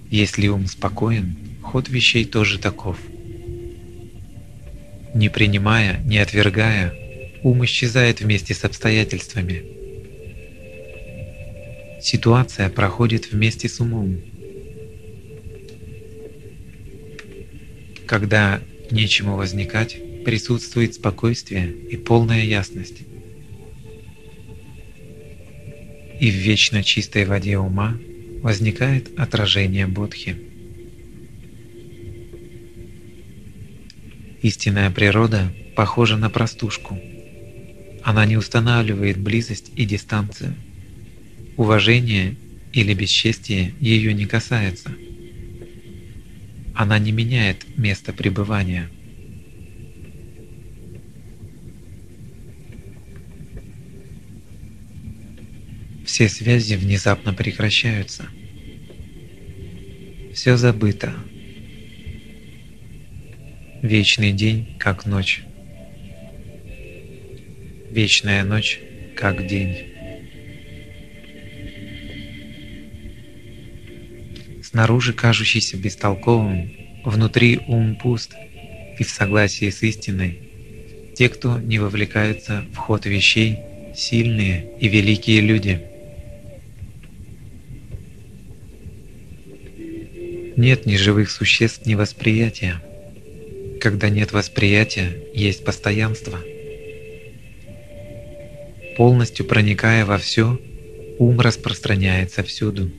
Если 0.10 0.48
ум 0.48 0.68
спокоен, 0.68 1.36
ход 1.62 1.90
вещей 1.90 2.26
тоже 2.26 2.60
таков. 2.60 2.98
Не 5.14 5.30
принимая, 5.30 6.02
не 6.06 6.18
отвергая, 6.18 6.94
ум 7.44 7.64
исчезает 7.66 8.22
вместе 8.22 8.54
с 8.54 8.64
обстоятельствами. 8.64 9.64
Ситуация 12.02 12.70
проходит 12.70 13.32
вместе 13.32 13.70
с 13.70 13.80
умом. 13.80 14.20
Когда 18.08 18.60
нечему 18.90 19.38
возникать, 19.38 19.98
присутствует 20.26 20.96
спокойствие 20.96 21.72
и 21.72 21.96
полная 21.96 22.44
ясность. 22.44 23.04
И 26.20 26.32
в 26.32 26.36
вечно 26.36 26.84
чистой 26.84 27.26
воде 27.26 27.58
ума 27.58 27.98
возникает 28.42 29.18
отражение 29.18 29.88
Бодхи. 29.88 30.53
Истинная 34.44 34.92
природа 34.92 35.54
похожа 35.74 36.18
на 36.18 36.30
простушку. 36.30 37.00
Она 38.04 38.26
не 38.26 38.36
устанавливает 38.36 39.18
близость 39.18 39.72
и 39.78 39.86
дистанцию. 39.86 40.54
Уважение 41.56 42.36
или 42.74 42.94
бесчестие 42.94 43.74
ее 43.80 44.14
не 44.14 44.26
касается. 44.26 44.92
Она 46.76 47.00
не 47.00 47.14
меняет 47.14 47.78
место 47.78 48.12
пребывания. 48.12 48.90
Все 56.06 56.28
связи 56.28 56.74
внезапно 56.74 57.34
прекращаются. 57.34 58.26
Все 60.34 60.58
забыто. 60.58 61.16
Вечный 63.84 64.32
день, 64.32 64.78
как 64.80 65.06
ночь. 65.06 65.44
Вечная 67.92 68.46
ночь, 68.46 68.80
как 69.18 69.46
день. 69.46 69.94
Снаружи 74.64 75.12
кажущийся 75.12 75.76
бестолковым, 75.76 76.72
внутри 77.04 77.60
ум 77.68 77.98
пуст 77.98 78.34
и 78.98 79.04
в 79.04 79.10
согласии 79.10 79.70
с 79.70 79.84
истиной. 79.84 80.40
Те, 81.18 81.28
кто 81.28 81.60
не 81.60 81.78
вовлекаются 81.78 82.64
в 82.74 82.78
ход 82.78 83.06
вещей, 83.06 83.60
сильные 83.94 84.66
и 84.80 84.88
великие 84.88 85.42
люди– 85.42 85.82
Нет 90.56 90.86
ни 90.86 90.98
живых 90.98 91.32
существ, 91.32 91.88
ни 91.88 91.96
восприятия. 91.96 92.80
Когда 93.84 94.08
нет 94.08 94.32
восприятия, 94.32 95.12
есть 95.34 95.66
постоянство. 95.66 96.40
Полностью 98.96 99.46
проникая 99.46 100.06
во 100.06 100.18
все, 100.18 100.58
ум 101.20 101.42
распространяется 101.42 102.44
всюду. 102.44 102.90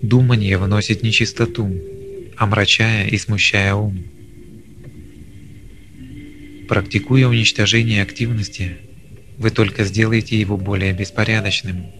Думание 0.00 0.56
вносит 0.56 1.02
нечистоту, 1.02 1.70
омрачая 2.38 3.08
и 3.08 3.18
смущая 3.18 3.74
ум. 3.74 4.02
Практикуя 6.70 7.28
уничтожение 7.28 8.02
активности, 8.02 8.78
вы 9.36 9.50
только 9.50 9.84
сделаете 9.84 10.40
его 10.40 10.56
более 10.56 10.94
беспорядочным– 10.94 11.84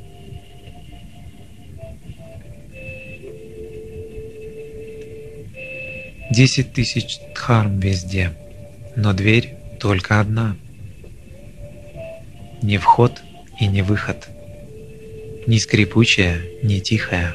Десять 6.31 6.73
тысяч 6.73 7.19
дхарм 7.35 7.81
везде, 7.81 8.33
но 8.95 9.13
дверь 9.13 9.57
только 9.81 10.21
одна. 10.21 10.57
Не 12.63 12.79
вход 12.79 13.21
и 13.59 13.67
не 13.67 13.83
выход. 13.83 14.29
Ни 15.49 15.59
скрипучая, 15.59 16.41
ни 16.63 16.79
тихая. 16.79 17.35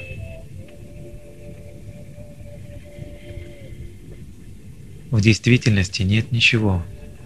В 5.11 5.19
действительности 5.19 6.03
нет 6.03 6.31
ничего, 6.31 6.81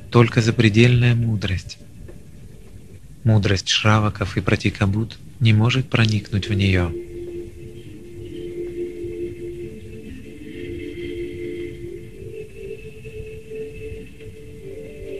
только 0.09 0.41
запредельная 0.41 1.13
мудрость. 1.13 1.77
Мудрость 3.23 3.69
шраваков 3.69 4.37
и 4.37 4.41
протикабут 4.41 5.19
не 5.39 5.53
может 5.53 5.87
проникнуть 5.87 6.49
в 6.49 6.53
нее. 6.55 6.91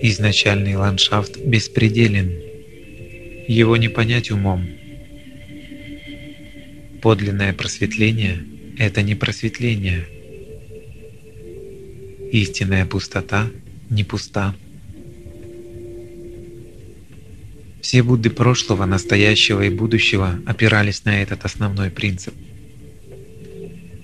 Изначальный 0.01 0.77
ландшафт 0.77 1.37
беспределен. 1.39 2.31
Его 3.49 3.75
не 3.75 3.89
понять 3.89 4.31
умом. 4.31 4.65
Подлинное 7.01 7.51
просветление– 7.51 8.45
это 8.77 9.01
не 9.01 9.15
просветление. 9.15 10.07
Истинная 12.31 12.85
пустота 12.85 13.49
не 13.89 14.05
пуста. 14.05 14.55
Все 17.81 18.01
Будды 18.01 18.29
прошлого, 18.29 18.85
настоящего 18.85 19.63
и 19.63 19.69
будущего 19.69 20.39
опирались 20.45 21.03
на 21.03 21.21
этот 21.21 21.43
основной 21.43 21.89
принцип. 21.89 22.33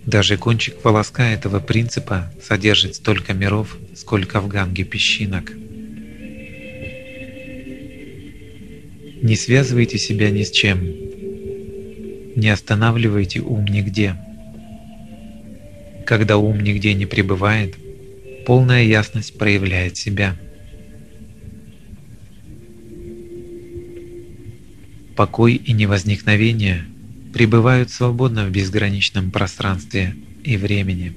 Даже 0.05 0.35
кончик 0.35 0.75
волоска 0.83 1.31
этого 1.31 1.61
принципа 1.61 2.33
содержит 2.45 2.95
столько 2.95 3.33
миров, 3.33 3.77
сколько 3.95 4.41
в 4.41 4.49
Ганге 4.49 4.83
песчинок– 4.83 5.53
Не 9.25 9.35
связывайте 9.35 9.97
себя 9.97 10.29
ни 10.29 10.43
с 10.43 10.51
чем. 10.51 10.85
Не 12.35 12.49
останавливайте 12.49 13.39
ум 13.39 13.65
нигде. 13.65 14.15
Когда 16.05 16.37
ум 16.37 16.59
нигде 16.59 16.93
не 16.93 17.07
пребывает, 17.07 17.73
полная 18.45 18.83
ясность 18.83 19.35
проявляет 19.35 19.97
себя. 19.97 20.37
Покой 25.15 25.55
и 25.55 25.73
невозникновение 25.73 26.85
пребывают 27.33 27.89
свободно 27.89 28.45
в 28.45 28.51
безграничном 28.51 29.31
пространстве 29.31 30.13
и 30.43 30.55
времени. 30.55 31.15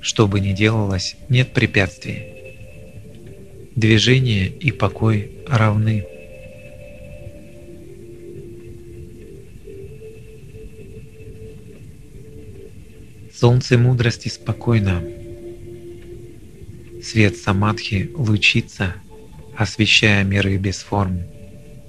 Что 0.00 0.26
бы 0.26 0.40
ни 0.40 0.54
делалось, 0.54 1.16
нет 1.28 1.52
препятствий. 1.52 2.35
Движение 3.76 4.48
и 4.48 4.70
покой 4.70 5.32
равны. 5.46 6.06
Солнце 13.34 13.76
мудрости 13.76 14.28
спокойно. 14.30 15.04
Свет 17.02 17.36
самадхи 17.36 18.10
лучится, 18.14 18.94
освещая 19.54 20.24
миры 20.24 20.56
без 20.56 20.78
форм, 20.78 21.24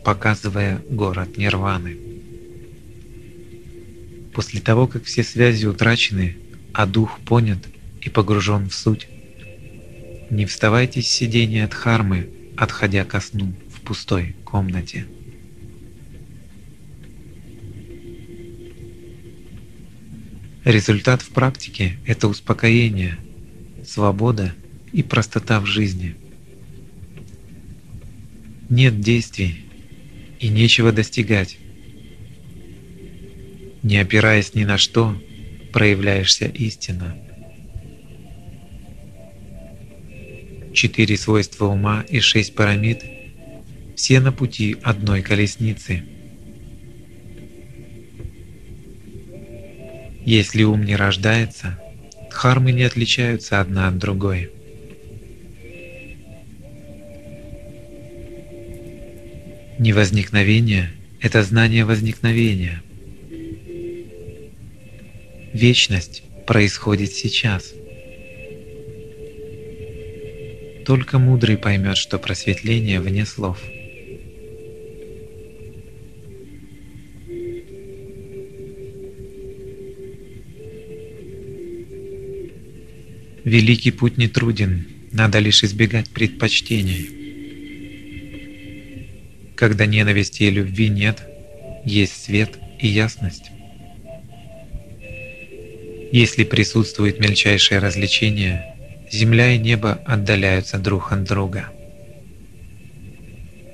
показывая 0.04 0.82
город 0.90 1.38
нирваны. 1.38 1.96
После 4.34 4.60
того, 4.60 4.88
как 4.88 5.06
все 5.06 5.24
связи 5.24 5.66
утрачены, 5.66 6.36
а 6.74 6.86
дух 6.86 7.18
понят 7.22 7.60
и 8.02 8.10
погружен 8.10 8.68
в 8.68 8.76
суть, 8.76 9.08
не 10.30 10.46
вставайте 10.46 11.02
с 11.02 11.08
сидения 11.08 11.64
от 11.66 11.74
хармы, 11.74 12.30
отходя 12.56 13.06
ко 13.06 13.20
сну 13.20 13.54
в 13.70 13.82
пустой 13.82 14.36
комнате. 14.44 15.06
Результат 20.64 21.22
в 21.22 21.30
практике– 21.30 21.98
это 22.06 22.28
успокоение, 22.28 23.18
свобода 23.86 24.54
и 24.92 25.02
простота 25.02 25.62
в 25.62 25.66
жизни. 25.66 26.16
Нет 28.70 29.00
действий 29.00 29.66
и 30.40 30.50
нечего 30.50 30.92
достигать. 30.92 31.58
Не 33.82 34.00
опираясь 34.00 34.56
ни 34.56 34.66
на 34.66 34.78
что, 34.78 35.18
проявляешься 35.72 36.48
истинно– 36.48 37.16
четыре 40.78 41.18
свойства 41.18 41.66
ума 41.66 42.06
и 42.08 42.20
шесть 42.20 42.56
пирамид, 42.56 43.04
все 43.96 44.20
на 44.20 44.32
пути 44.32 44.78
одной 44.84 45.24
колесницы. 45.24 46.04
Если 50.24 50.64
ум 50.64 50.84
не 50.84 50.96
рождается, 50.96 51.80
дхармы 52.30 52.72
не 52.74 52.84
отличаются 52.84 53.60
одна 53.60 53.88
от 53.88 53.98
другой. 53.98 54.52
Ни 59.80 59.92
возникновение,– 59.92 60.92
это 61.22 61.42
знание 61.42 61.86
возникновения. 61.86 62.84
Вечность 65.54 66.24
происходит 66.46 67.14
сейчас. 67.14 67.74
Только 70.88 71.20
мудрый 71.20 71.58
поймет, 71.58 71.98
что 71.98 72.18
просветление 72.18 73.02
вне 73.02 73.26
слов– 73.26 73.62
Великий 83.44 83.92
путь 83.92 84.18
не 84.18 84.28
труден, 84.28 84.86
надо 85.14 85.40
лишь 85.40 85.64
избегать 85.64 86.10
предпочтений. 86.10 87.10
Когда 89.56 89.86
ненависти 89.86 90.44
и 90.44 90.50
любви 90.50 90.90
нет, 90.90 91.22
есть 91.86 92.26
свет 92.26 92.60
и 92.82 92.88
ясность. 92.88 93.52
Если 96.12 96.44
присутствует 96.44 97.22
мельчайшее 97.22 97.80
развлечение, 97.80 98.77
земля 99.12 99.54
и 99.54 99.58
небо 99.58 100.00
отдаляются 100.06 100.78
друг 100.78 101.12
от 101.12 101.24
друга. 101.24 101.70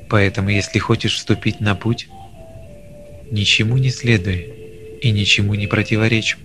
Поэтому 0.09 0.49
если 0.49 0.79
хочешь 0.79 1.15
вступить 1.15 1.59
на 1.59 1.75
путь, 1.75 2.07
ничему 3.31 3.77
не 3.77 3.89
следуй 3.89 4.53
и 5.01 5.11
ничему 5.11 5.55
не 5.55 5.67
противоречь. 5.67 6.37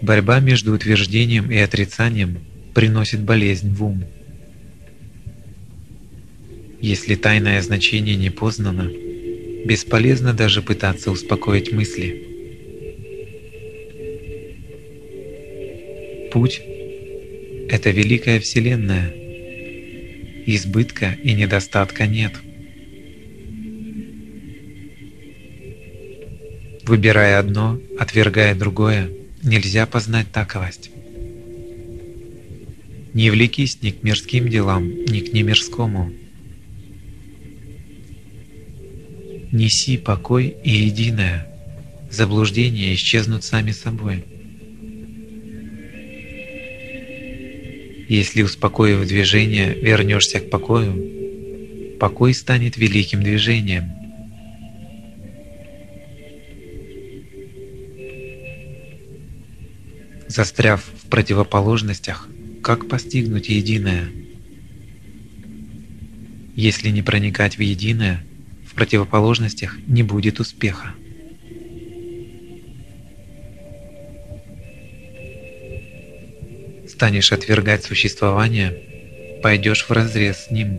Борьба 0.00 0.40
между 0.40 0.74
утверждением 0.74 1.50
и 1.50 1.56
отрицанием 1.58 2.44
приносит 2.74 3.20
болезнь 3.20 3.72
в 3.74 3.82
ум. 3.84 4.04
Если 6.80 7.14
тайное 7.14 7.62
значение 7.62 8.14
не 8.14 8.28
познано, 8.28 8.90
бесполезно 9.64 10.34
даже 10.34 10.60
пытаться 10.60 11.10
успокоить 11.10 11.72
мысли. 11.72 12.33
Путь– 16.34 16.60
это 17.68 17.90
великая 17.90 18.40
Вселенная. 18.40 19.14
Избытка 20.46 21.16
и 21.22 21.32
недостатка 21.32 22.08
нет. 22.08 22.32
Выбирая 26.82 27.38
одно, 27.38 27.80
отвергая 28.00 28.56
другое– 28.56 29.12
нельзя 29.44 29.86
познать 29.86 30.26
таковость. 30.32 30.90
Не 33.12 33.30
влекись 33.30 33.80
ни 33.80 33.90
к 33.90 34.02
мирским 34.02 34.48
делам, 34.48 34.88
ни 34.88 35.20
к 35.20 35.32
немирскому. 35.32 36.12
Неси 39.52 39.98
покой 39.98 40.56
и 40.64 40.70
единое, 40.70 41.46
заблуждения 42.10 42.92
исчезнут 42.92 43.44
сами 43.44 43.70
собой. 43.70 44.24
Если, 48.08 48.42
успокоив 48.42 49.06
движение, 49.06 49.74
вернешься 49.74 50.40
к 50.40 50.50
покою, 50.50 51.98
покой 51.98 52.34
станет 52.34 52.76
великим 52.76 53.22
движением– 53.22 53.92
застряв 60.34 60.84
в 61.02 61.06
противоположностях, 61.08 62.28
как 62.60 62.88
постигнуть 62.88 63.48
единое? 63.48 64.10
Если 66.56 66.88
не 66.88 67.02
проникать 67.02 67.56
в 67.56 67.60
единое, 67.60 68.24
в 68.66 68.74
противоположностях 68.74 69.78
не 69.86 70.02
будет 70.02 70.40
успеха. 70.40 70.94
Станешь 76.94 77.32
отвергать 77.32 77.82
существование, 77.82 79.40
пойдешь 79.42 79.84
в 79.84 79.90
разрез 79.90 80.46
с 80.46 80.50
ним. 80.52 80.78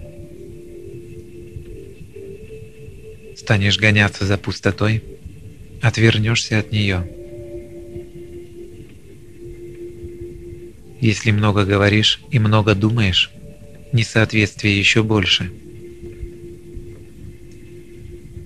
Станешь 3.36 3.78
гоняться 3.78 4.26
за 4.26 4.38
пустотой, 4.38 5.04
отвернешься 5.82 6.60
от 6.60 6.72
нее. 6.72 7.06
Если 11.02 11.32
много 11.32 11.66
говоришь 11.66 12.22
и 12.32 12.40
много 12.40 12.76
думаешь, 12.76 13.30
несоответствие 13.92 14.80
еще 14.80 15.04
больше. 15.04 15.52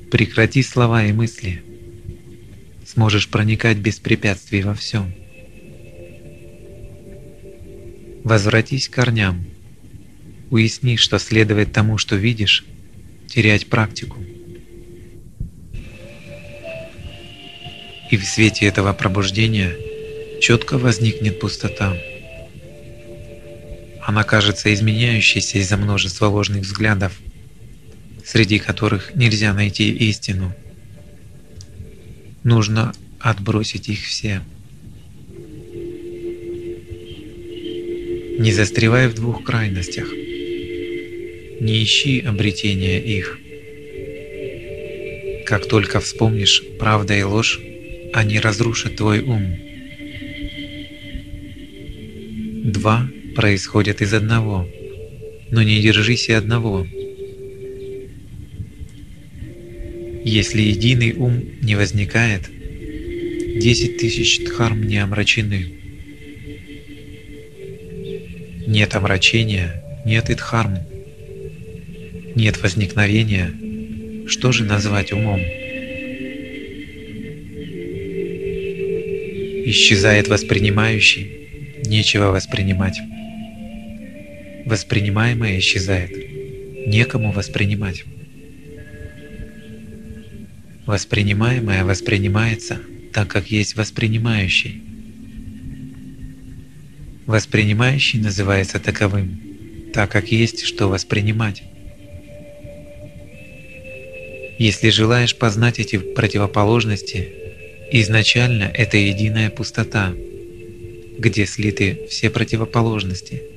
Прекрати 0.09 0.63
слова 0.63 1.05
и 1.05 1.11
мысли. 1.11 1.61
Сможешь 2.87 3.29
проникать 3.29 3.77
без 3.77 3.99
препятствий 3.99 4.63
во 4.63 4.73
всем. 4.73 5.13
Возвратись 8.23 8.89
к 8.89 8.93
корням. 8.93 9.45
Уясни, 10.49 10.97
что 10.97 11.19
следует 11.19 11.71
тому, 11.71 11.97
что 11.97 12.15
видишь, 12.15 12.65
терять 13.27 13.67
практику. 13.67 14.17
И 18.09 18.17
в 18.17 18.25
свете 18.25 18.65
этого 18.65 18.91
пробуждения 18.93 19.75
четко 20.41 20.77
возникнет 20.77 21.39
пустота. 21.39 21.95
Она 24.01 24.23
кажется 24.23 24.73
изменяющейся 24.73 25.59
из-за 25.59 25.77
множества 25.77 26.25
ложных 26.25 26.63
взглядов, 26.63 27.19
среди 28.25 28.57
которых 28.57 29.13
нельзя 29.13 29.53
найти 29.53 29.91
истину. 29.91 30.55
Нужно 32.43 32.93
отбросить 33.19 33.89
их 33.89 34.03
все. 34.03 34.41
Не 38.39 38.53
застревай 38.53 39.09
в 39.09 39.15
двух 39.15 39.43
крайностях. 39.43 40.13
Не 41.59 41.83
ищи 41.83 42.21
обретения 42.21 42.97
их. 42.97 43.37
Как 45.45 45.67
только 45.67 45.99
вспомнишь 45.99 46.63
правда 46.79 47.17
и 47.17 47.23
ложь, 47.23 47.59
они 48.13 48.39
разрушат 48.39 48.95
твой 48.95 49.19
ум. 49.19 49.57
Два 52.63 53.09
происходят 53.35 54.01
из 54.01 54.13
одного, 54.13 54.69
но 55.51 55.61
не 55.61 55.81
держись 55.81 56.29
и 56.29 56.31
одного. 56.31 56.87
Если 60.23 60.61
единый 60.61 61.11
ум 61.11 61.43
не 61.61 61.75
возникает, 61.75 62.43
десять 63.59 63.97
тысяч 63.97 64.39
дхарм 64.45 64.87
не 64.87 64.95
омрачены. 64.95 65.78
Нет 68.69 68.93
омрачения, 68.93 69.83
нет 70.05 70.29
и 70.29 70.35
дхарм. 70.35 70.77
Нет 72.35 72.61
возникновения, 72.61 73.51
что 74.27 74.51
же 74.51 74.63
назвать 74.63 75.11
умом? 75.11 75.41
Исчезает 79.65 80.27
воспринимающий, 80.27 81.81
нечего 81.83 82.25
воспринимать. 82.25 82.99
Воспринимаемое 84.67 85.57
исчезает. 85.57 86.11
Некому 86.85 87.31
воспринимать. 87.31 88.03
Воспринимаемое 90.85 91.83
воспринимается 91.83 92.77
так, 93.13 93.29
как 93.29 93.47
есть 93.47 93.75
воспринимающий. 93.75 94.83
Воспринимающий 97.29 98.19
называется 98.19 98.79
таковым, 98.79 99.39
так 99.93 100.11
как 100.11 100.31
есть 100.31 100.63
что 100.63 100.87
воспринимать. 100.87 101.63
Если 104.57 104.89
желаешь 104.89 105.37
познать 105.37 105.79
эти 105.79 105.97
противоположности, 105.97 107.29
изначально 107.91 108.63
это 108.63 108.97
единая 108.97 109.49
пустота, 109.49 110.11
где 111.17 111.45
слиты 111.45 112.07
все 112.09 112.29
противоположности– 112.29 113.43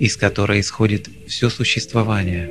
из 0.00 0.16
которой 0.16 0.60
исходит 0.60 1.08
все 1.28 1.50
существование. 1.50 2.48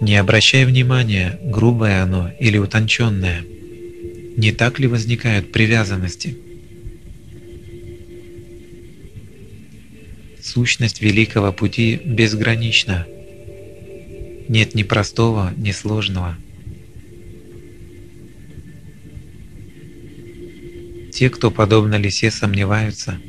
Не 0.00 0.16
обращай 0.16 0.66
внимания, 0.66 1.38
грубое 1.42 2.02
оно 2.02 2.30
или 2.38 2.58
утонченное. 2.58 3.42
Не 4.36 4.52
так 4.52 4.78
ли 4.78 4.86
возникают 4.86 5.52
привязанности? 5.52 6.36
Сущность 10.42 11.00
великого 11.00 11.52
пути 11.52 12.00
безгранична. 12.04 13.06
Нет 14.48 14.74
ни 14.74 14.82
простого, 14.82 15.52
ни 15.56 15.72
сложного– 15.72 16.36
Те, 21.14 21.30
кто 21.30 21.52
подобно 21.52 21.94
лисе 21.94 22.32
сомневаются, 22.32 23.20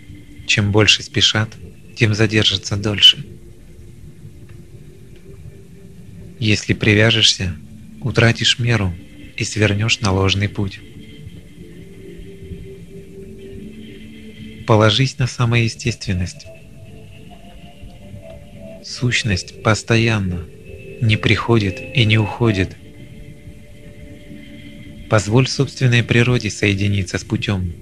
чем 0.48 0.72
больше 0.72 1.04
спешат, 1.04 1.54
тем 1.96 2.16
задержатся 2.16 2.78
дольше. 2.78 3.24
Если 6.40 6.74
привяжешься, 6.74 7.56
утратишь 8.02 8.58
меру 8.58 8.92
и 9.38 9.44
свернешь 9.44 10.00
на 10.00 10.12
ложный 10.12 10.50
путь. 10.50 10.80
Положись 14.68 15.20
на 15.20 15.28
самоестественность. 15.28 16.48
Сущность 18.84 19.62
постоянно 19.62 20.46
не 21.02 21.18
приходит 21.18 21.80
и 21.80 22.06
не 22.06 22.18
уходит. 22.18 22.76
Позволь 25.10 25.48
собственной 25.48 26.04
природе 26.04 26.50
соединиться 26.50 27.18
с 27.20 27.24
путем. 27.24 27.74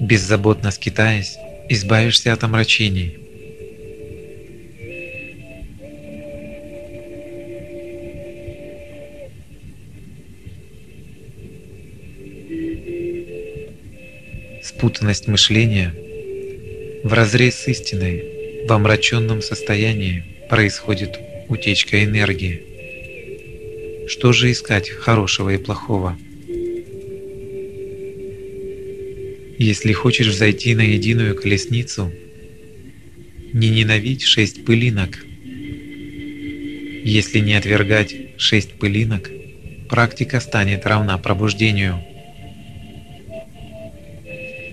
Беззаботно 0.00 0.70
скитаясь, 0.70 1.36
избавишься 1.68 2.32
от 2.32 2.42
омрачений. 2.42 3.19
Спутанность 14.70 15.26
мышления 15.26 15.92
в 17.02 17.12
разрез 17.12 17.56
с 17.56 17.66
истиной 17.66 18.64
в 18.68 18.72
омраченном 18.72 19.42
состоянии 19.42 20.22
происходит 20.48 21.18
утечка 21.48 22.04
энергии. 22.04 22.62
Что 24.06 24.32
же 24.32 24.52
искать 24.52 24.88
хорошего 24.88 25.50
и 25.50 25.58
плохого? 25.58 26.16
Если 29.58 29.92
хочешь 29.92 30.28
взойти 30.28 30.76
на 30.76 30.82
единую 30.82 31.34
колесницу, 31.34 32.12
не 33.52 33.70
ненавидь 33.70 34.22
шесть 34.22 34.64
пылинок. 34.64 35.18
Если 37.04 37.40
не 37.40 37.54
отвергать 37.54 38.14
шесть 38.36 38.74
пылинок, 38.74 39.28
практика 39.88 40.38
станет 40.38 40.86
равна 40.86 41.18
пробуждению. 41.18 42.04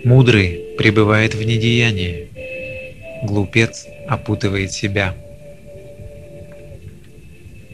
Мудрый 0.03 0.75
пребывает 0.77 1.33
в 1.33 1.43
недеянии, 1.43 2.27
глупец 3.23 3.87
опутывает 4.07 4.71
себя. 4.71 5.15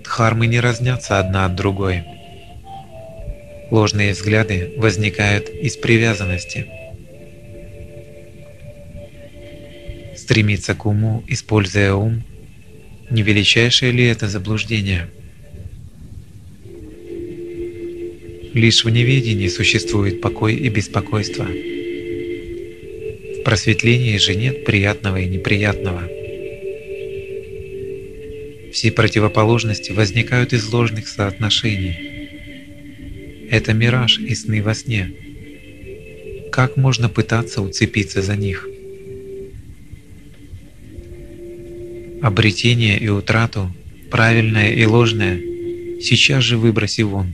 Дхармы 0.03 0.47
не 0.47 0.59
разнятся 0.59 1.19
одна 1.19 1.45
от 1.45 1.55
другой. 1.55 2.03
Ложные 3.71 4.13
взгляды 4.13 4.73
возникают 4.77 5.49
из 5.49 5.77
привязанности. 5.77 6.67
Стремиться 10.15 10.75
к 10.75 10.85
уму, 10.85 11.23
используя 11.27 11.93
ум, 11.93 12.23
не 13.09 13.21
величайшее 13.21 13.91
ли 13.91 14.05
это 14.05 14.27
заблуждение? 14.27 15.07
Лишь 18.53 18.85
в 18.85 18.89
неведении 18.89 19.47
существует 19.47 20.21
покой 20.21 20.55
и 20.55 20.69
беспокойство. 20.69 21.47
В 23.43 23.45
просветлении 23.45 24.17
же 24.19 24.35
нет 24.35 24.63
приятного 24.63 25.19
и 25.19 25.27
неприятного. 25.27 26.09
Все 28.71 28.89
противоположности 28.89 29.91
возникают 29.91 30.53
из 30.53 30.71
ложных 30.71 31.09
соотношений. 31.09 33.49
Это 33.51 33.73
мираж 33.73 34.17
и 34.17 34.33
сны 34.33 34.63
во 34.63 34.73
сне. 34.73 35.11
Как 36.53 36.77
можно 36.77 37.09
пытаться 37.09 37.61
уцепиться 37.61 38.21
за 38.21 38.37
них? 38.37 38.65
Обретение 42.21 42.97
и 42.97 43.09
утрату, 43.09 43.75
правильное 44.09 44.71
и 44.71 44.85
ложное, 44.85 45.37
сейчас 45.99 46.45
же 46.45 46.55
выброси 46.55 47.01
вон. 47.01 47.33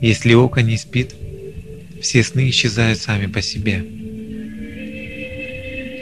Если 0.00 0.32
око 0.32 0.62
не 0.62 0.78
спит, 0.78 1.14
все 2.00 2.22
сны 2.22 2.48
исчезают 2.50 2.98
сами 2.98 3.26
по 3.26 3.42
себе. 3.42 3.84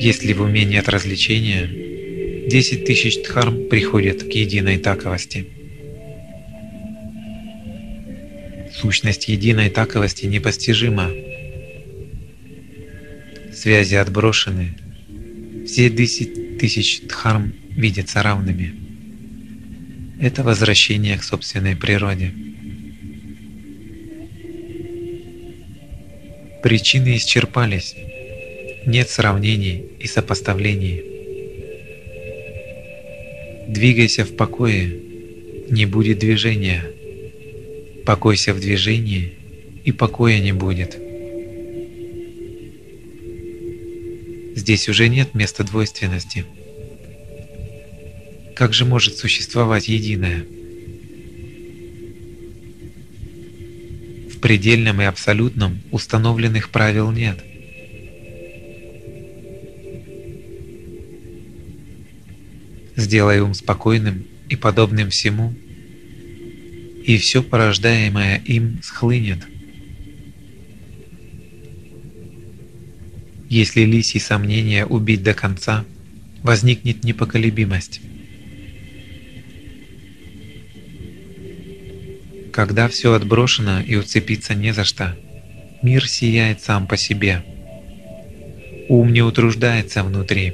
Если 0.01 0.33
в 0.33 0.43
уме 0.43 0.65
нет 0.65 0.89
развлечения, 0.89 1.69
10 2.49 2.85
тысяч 2.85 3.23
дхарм 3.23 3.69
приходят 3.69 4.23
к 4.23 4.31
единой 4.31 4.79
таковости. 4.79 5.49
Сущность 8.73 9.29
единой 9.29 9.71
таковости 9.71 10.27
непостижима. 10.27 11.11
Связи 13.53 13.97
отброшены. 13.97 14.75
Все 15.67 15.91
10 15.91 16.59
тысяч 16.59 17.01
дхарм 17.03 17.53
видятся 17.71 18.23
равными. 18.23 18.75
Это 20.21 20.45
возвращение 20.45 21.19
к 21.19 21.25
собственной 21.25 21.75
природе. 21.75 22.33
Причины 26.63 27.17
исчерпались. 27.17 27.95
Нет 28.85 29.09
сравнений 29.09 29.85
и 30.01 30.07
сопоставлений. 30.07 31.05
Двигайся 33.69 34.25
в 34.25 34.35
покое, 34.35 34.99
не 35.71 35.87
будет 35.87 36.19
движения. 36.19 36.85
Покойся 38.05 38.55
в 38.55 38.61
движении, 38.61 39.35
и 39.85 39.93
покоя 39.93 40.41
не 40.41 40.53
будет. 40.53 40.99
Здесь 44.57 44.89
уже 44.89 45.09
нет 45.09 45.35
места 45.35 45.63
двойственности. 45.63 46.45
Как 48.57 48.73
же 48.73 48.85
может 48.85 49.17
существовать 49.17 49.89
единое? 49.89 50.45
В 54.39 54.41
предельном 54.41 55.01
и 55.01 55.05
абсолютном 55.05 55.81
установленных 55.91 56.71
правил 56.71 57.11
нет. 57.11 57.45
Сделай 62.95 63.41
ум 63.41 63.53
спокойным 63.53 64.29
и 64.49 64.55
подобным 64.55 65.11
всему, 65.11 65.53
и 67.05 67.19
все 67.19 67.43
порождаемое 67.43 68.41
им 68.47 68.79
схлынет. 68.81 69.41
Если 73.49 73.81
лисий 73.81 74.21
сомнения 74.21 74.87
убить 74.87 75.25
до 75.25 75.35
конца, 75.35 75.85
возникнет 76.45 77.03
непоколебимость. 77.03 78.01
Когда 82.59 82.89
все 82.89 83.13
отброшено 83.13 83.81
и 83.83 83.95
уцепиться 83.95 84.53
не 84.53 84.73
за 84.73 84.83
что, 84.83 85.17
мир 85.81 86.09
сияет 86.09 86.61
сам 86.61 86.89
по 86.89 86.97
себе. 86.97 87.45
Ум 88.89 89.13
не 89.13 89.23
утруждается 89.23 90.03
внутри. 90.03 90.53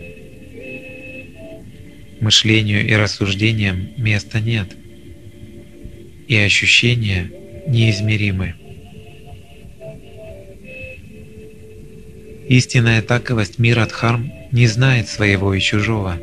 Мышлению 2.20 2.86
и 2.86 2.92
рассуждениям 2.92 3.88
места 3.96 4.38
нет. 4.38 4.76
И 6.28 6.36
ощущения 6.36 7.30
неизмеримы. 7.68 8.54
Истинная 12.50 13.00
таковость 13.00 13.58
мира 13.58 13.86
Дхарм 13.86 14.30
не 14.52 14.66
знает 14.66 15.08
своего 15.08 15.54
и 15.54 15.60
чужого. 15.60 16.20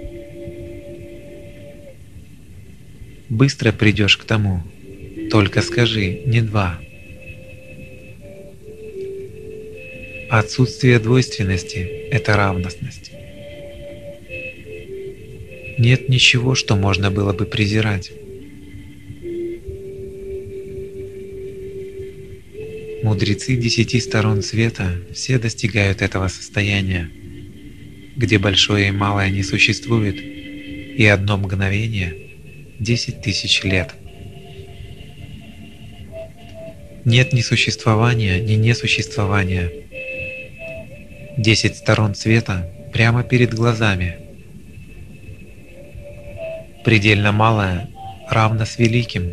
Быстро 3.29 3.71
придешь 3.71 4.17
к 4.17 4.25
тому, 4.25 4.61
только 5.32 5.61
скажи, 5.61 6.23
не 6.25 6.41
два. 6.41 6.77
Отсутствие 10.29 10.99
двойственности– 10.99 11.77
это 12.11 12.36
равностность. 12.36 13.11
Нет 15.77 16.09
ничего, 16.09 16.53
что 16.53 16.75
можно 16.75 17.11
было 17.11 17.32
бы 17.32 17.45
презирать. 17.45 18.11
Мудрецы 23.03 23.55
десяти 23.55 24.01
сторон 24.01 24.41
света 24.41 24.97
все 25.13 25.39
достигают 25.39 26.01
этого 26.01 26.27
состояния, 26.27 27.09
где 28.17 28.38
большое 28.38 28.89
и 28.89 28.91
малое 28.91 29.29
не 29.29 29.43
существует, 29.43 30.21
и 30.21 31.05
одно 31.05 31.38
мгновение– 31.38 32.15
десять 32.79 33.21
тысяч 33.21 33.63
лет– 33.63 33.95
нет 37.06 37.34
ни 37.34 37.41
существования, 37.41 38.39
ни 38.39 38.54
несуществования. 38.54 39.72
Десять 41.38 41.78
сторон 41.78 42.16
света 42.16 42.70
прямо 42.93 43.24
перед 43.24 43.54
глазами. 43.54 44.18
Предельно 46.84 47.32
малое 47.32 47.89
равно 48.30 48.66
с 48.66 48.78
великим. 48.78 49.32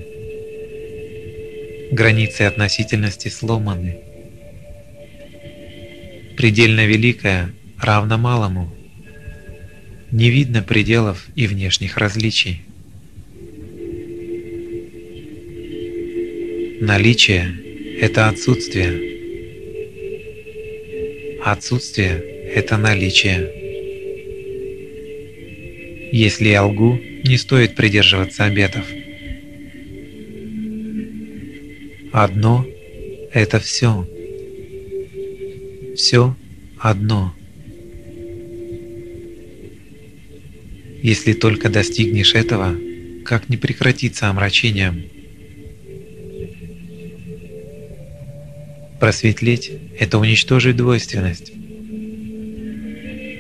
Границы 1.93 2.43
относительности 2.43 3.29
сломаны. 3.29 3.99
Предельно 6.37 6.87
великое 6.87 7.51
равно 7.79 8.19
малому. 8.19 8.73
Не 10.11 10.31
видно 10.31 10.62
пределов 10.62 11.27
и 11.35 11.47
внешних 11.47 11.97
различий. 11.97 12.62
Наличие– 16.81 17.57
это 18.01 18.29
отсутствие. 18.29 19.18
Отсутствие– 21.43 22.22
это 22.55 22.76
наличие. 22.76 23.51
Если 26.12 26.51
я 26.51 26.64
лгу, 26.64 27.01
не 27.24 27.37
стоит 27.37 27.74
придерживаться 27.74 28.45
обетов. 28.45 28.85
Одно– 32.12 32.64
это 33.33 33.59
все. 33.59 34.09
Все 35.97 36.37
одно. 36.79 37.35
Если 41.03 41.33
только 41.33 41.70
достигнешь 41.70 42.37
этого, 42.37 42.76
как 43.24 43.49
не 43.49 43.57
прекратиться 43.57 44.29
омрачением? 44.29 45.18
Просветлеть– 49.01 49.70
это 50.01 50.18
уничтожить 50.18 50.76
двойственность. 50.76 51.53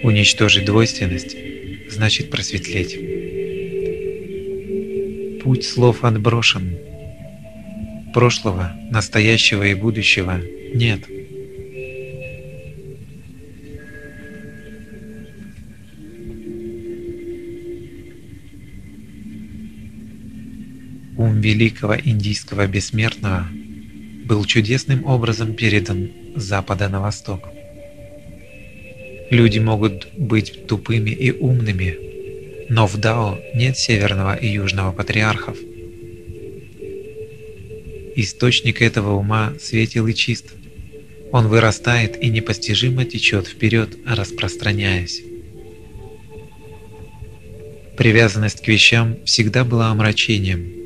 Уничтожить 0.04 0.64
двойственность– 0.64 1.36
значит 1.90 2.30
просветлеть. 2.30 2.96
Путь 5.42 5.64
слов 5.64 6.04
отброшен. 6.04 6.78
Прошлого, 8.14 8.72
настоящего 8.92 9.64
и 9.64 9.74
будущего 9.74 10.40
нет. 10.74 11.00
Ум 21.16 21.40
великого 21.40 21.96
индийского 21.98 22.68
бессмертного 22.68 23.48
был 24.28 24.44
чудесным 24.44 25.06
образом 25.06 25.54
передан 25.54 26.10
с 26.36 26.42
запада 26.42 26.88
на 26.90 27.00
восток. 27.00 27.48
Люди 29.30 29.58
могут 29.58 30.08
быть 30.16 30.66
тупыми 30.66 31.10
и 31.10 31.32
умными, 31.32 31.96
но 32.68 32.86
в 32.86 32.98
Дао 32.98 33.38
нет 33.54 33.78
северного 33.78 34.34
и 34.36 34.46
южного 34.48 34.92
патриархов. 34.92 35.56
Источник 38.16 38.82
этого 38.82 39.14
ума 39.14 39.54
светил 39.60 40.06
и 40.06 40.14
чист. 40.14 40.46
Он 41.32 41.48
вырастает 41.48 42.22
и 42.22 42.28
непостижимо 42.28 43.04
течет 43.04 43.46
вперед, 43.46 43.96
распространяясь. 44.06 45.22
Привязанность 47.96 48.62
к 48.62 48.68
вещам 48.68 49.16
всегда 49.24 49.64
была 49.64 49.88
омрачением. 49.88 50.77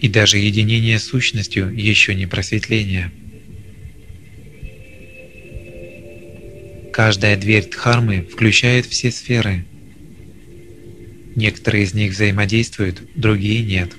И 0.00 0.08
даже 0.08 0.38
единение 0.38 0.98
с 0.98 1.04
сущностью 1.04 1.74
еще 1.74 2.14
не 2.14 2.26
просветление. 2.26 3.10
Каждая 6.92 7.36
дверь 7.36 7.68
Дхармы 7.68 8.22
включает 8.22 8.86
все 8.86 9.10
сферы. 9.10 9.66
Некоторые 11.34 11.84
из 11.84 11.92
них 11.92 12.12
взаимодействуют, 12.12 13.02
другие 13.14 13.62
нет. 13.62 13.92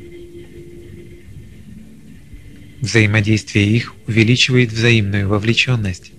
Взаимодействие 2.81 3.67
их 3.67 3.93
увеличивает 4.07 4.71
взаимную 4.71 5.27
вовлеченность. 5.27 6.11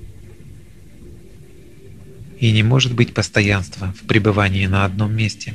И 2.38 2.52
не 2.52 2.62
может 2.62 2.94
быть 2.94 3.14
постоянства 3.14 3.94
в 4.00 4.06
пребывании 4.06 4.66
на 4.66 4.84
одном 4.84 5.16
месте. 5.16 5.54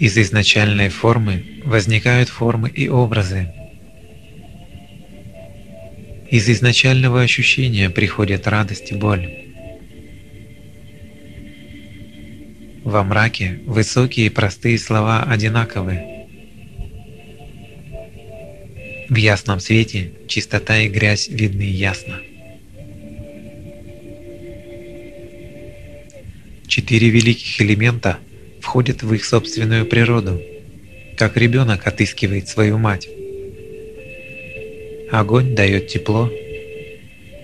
Из 0.00 0.16
изначальной 0.16 0.88
формы 0.88 1.60
возникают 1.62 2.30
формы 2.30 2.70
и 2.70 2.88
образы, 2.88 3.52
из 6.30 6.48
изначального 6.48 7.20
ощущения 7.20 7.90
приходят 7.90 8.48
радость 8.48 8.92
и 8.92 8.94
боль. 8.94 9.28
Во 12.82 13.04
мраке 13.04 13.60
высокие 13.66 14.28
и 14.28 14.30
простые 14.30 14.78
слова 14.78 15.22
одинаковы. 15.24 16.00
В 19.10 19.16
ясном 19.16 19.60
свете 19.60 20.12
чистота 20.28 20.78
и 20.78 20.88
грязь 20.88 21.28
видны 21.28 21.70
ясно. 21.70 22.20
Четыре 26.68 27.10
великих 27.10 27.60
элемента 27.60 28.18
входят 28.60 29.02
в 29.02 29.12
их 29.14 29.24
собственную 29.24 29.86
природу, 29.86 30.40
как 31.16 31.36
ребенок 31.36 31.86
отыскивает 31.86 32.48
свою 32.48 32.78
мать. 32.78 33.08
Огонь 35.10 35.54
дает 35.54 35.88
тепло, 35.88 36.30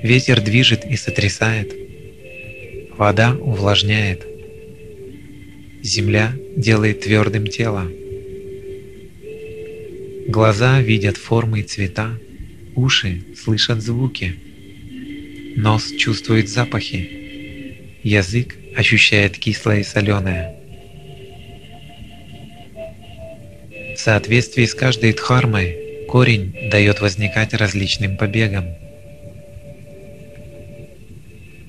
ветер 0.02 0.40
движет 0.40 0.84
и 0.84 0.96
сотрясает, 0.96 1.74
вода 2.96 3.34
увлажняет, 3.34 4.24
земля 5.82 6.32
делает 6.56 7.00
твердым 7.00 7.46
тело. 7.46 7.90
Глаза 10.28 10.80
видят 10.80 11.16
формы 11.16 11.60
и 11.60 11.62
цвета, 11.62 12.18
уши 12.74 13.22
слышат 13.36 13.82
звуки, 13.82 14.36
нос 15.56 15.90
чувствует 15.98 16.48
запахи, 16.48 17.10
язык 18.02 18.56
ощущает 18.76 19.38
кислое 19.38 19.80
и 19.80 19.84
соленое. 19.84 20.56
Соответствии 24.06 24.64
с 24.64 24.72
каждой 24.72 25.14
дхармой 25.14 26.06
Корень 26.08 26.70
дает 26.70 27.00
возникать 27.00 27.52
различным 27.54 28.16
побегам. 28.16 28.66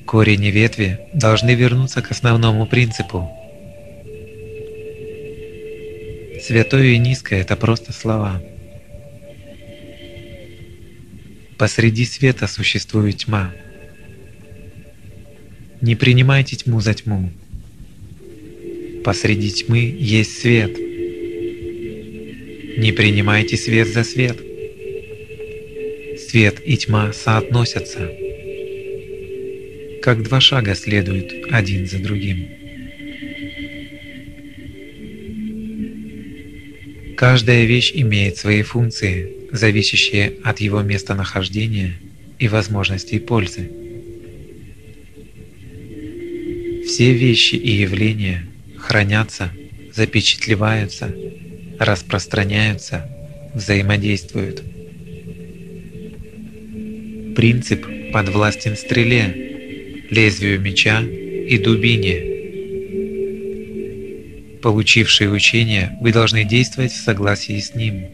Корень 0.05 0.43
и 0.43 0.51
ветви 0.51 0.99
должны 1.13 1.55
вернуться 1.55 2.03
к 2.03 2.11
основному 2.11 2.67
принципу. 2.67 3.27
Святое 6.39 6.89
и 6.89 6.99
низкое– 6.99 7.41
это 7.41 7.55
просто 7.55 7.91
слова. 7.91 8.39
Посреди 11.57 12.05
света 12.05 12.45
существует 12.45 13.17
тьма. 13.17 13.51
Не 15.81 15.95
принимайте 15.95 16.55
тьму 16.55 16.81
за 16.81 16.93
тьму. 16.93 17.31
Посреди 19.03 19.49
тьмы 19.49 19.79
есть 19.97 20.39
свет– 20.39 20.77
не 22.77 22.91
принимайте 22.91 23.57
свет 23.57 23.87
за 23.87 24.03
свет. 24.03 24.37
Свет 26.29 26.61
и 26.63 26.77
тьма 26.77 27.11
соотносятся. 27.11 28.11
Как 30.03 30.21
два 30.21 30.39
шага 30.39 30.75
следуют 30.75 31.33
один 31.49 31.87
за 31.87 31.97
другим. 31.97 32.47
Каждая 37.17 37.65
вещь 37.65 37.91
имеет 37.95 38.37
свои 38.37 38.61
функции, 38.61 39.33
зависящие 39.51 40.33
от 40.43 40.59
его 40.59 40.83
местонахождения 40.83 41.95
и 42.37 42.47
возможностей 42.47 43.17
пользы. 43.17 43.71
Все 46.85 47.11
вещи 47.11 47.55
и 47.55 47.71
явления 47.71 48.47
хранятся, 48.77 49.51
запечатлеваются– 49.95 51.11
распространяются, 51.79 53.09
взаимодействуют. 53.53 54.63
Принцип 57.35 57.85
подвластен 58.11 58.75
стреле, 58.75 60.05
лезвию 60.09 60.59
меча 60.59 61.01
и 61.01 61.57
дубине. 61.57 62.35
Получившие 64.61 65.29
учение, 65.29 65.97
вы 66.01 66.11
должны 66.11 66.43
действовать 66.43 66.91
в 66.91 67.03
согласии 67.03 67.59
с 67.59 67.75
ним. 67.75 68.05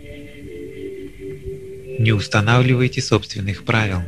Не 1.99 2.11
устанавливайте 2.11 3.01
собственных 3.01 3.63
правил. 3.63 4.01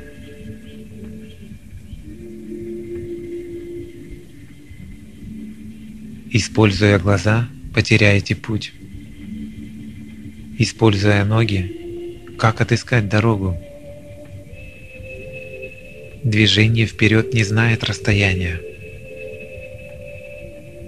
Используя 6.29 6.99
глаза, 6.99 7.47
потеряете 7.73 8.35
путь. 8.35 8.73
Используя 10.57 11.25
ноги, 11.25 12.25
как 12.37 12.61
отыскать 12.61 13.09
дорогу? 13.09 13.57
Движение 16.23 16.85
вперед 16.85 17.33
не 17.33 17.43
знает 17.43 17.83
расстояния. 17.83 18.61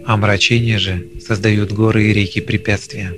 Омрачение 0.06 0.78
же 0.78 1.08
создают 1.20 1.74
горы 1.74 2.06
и 2.06 2.14
реки 2.14 2.40
препятствия. 2.40 3.14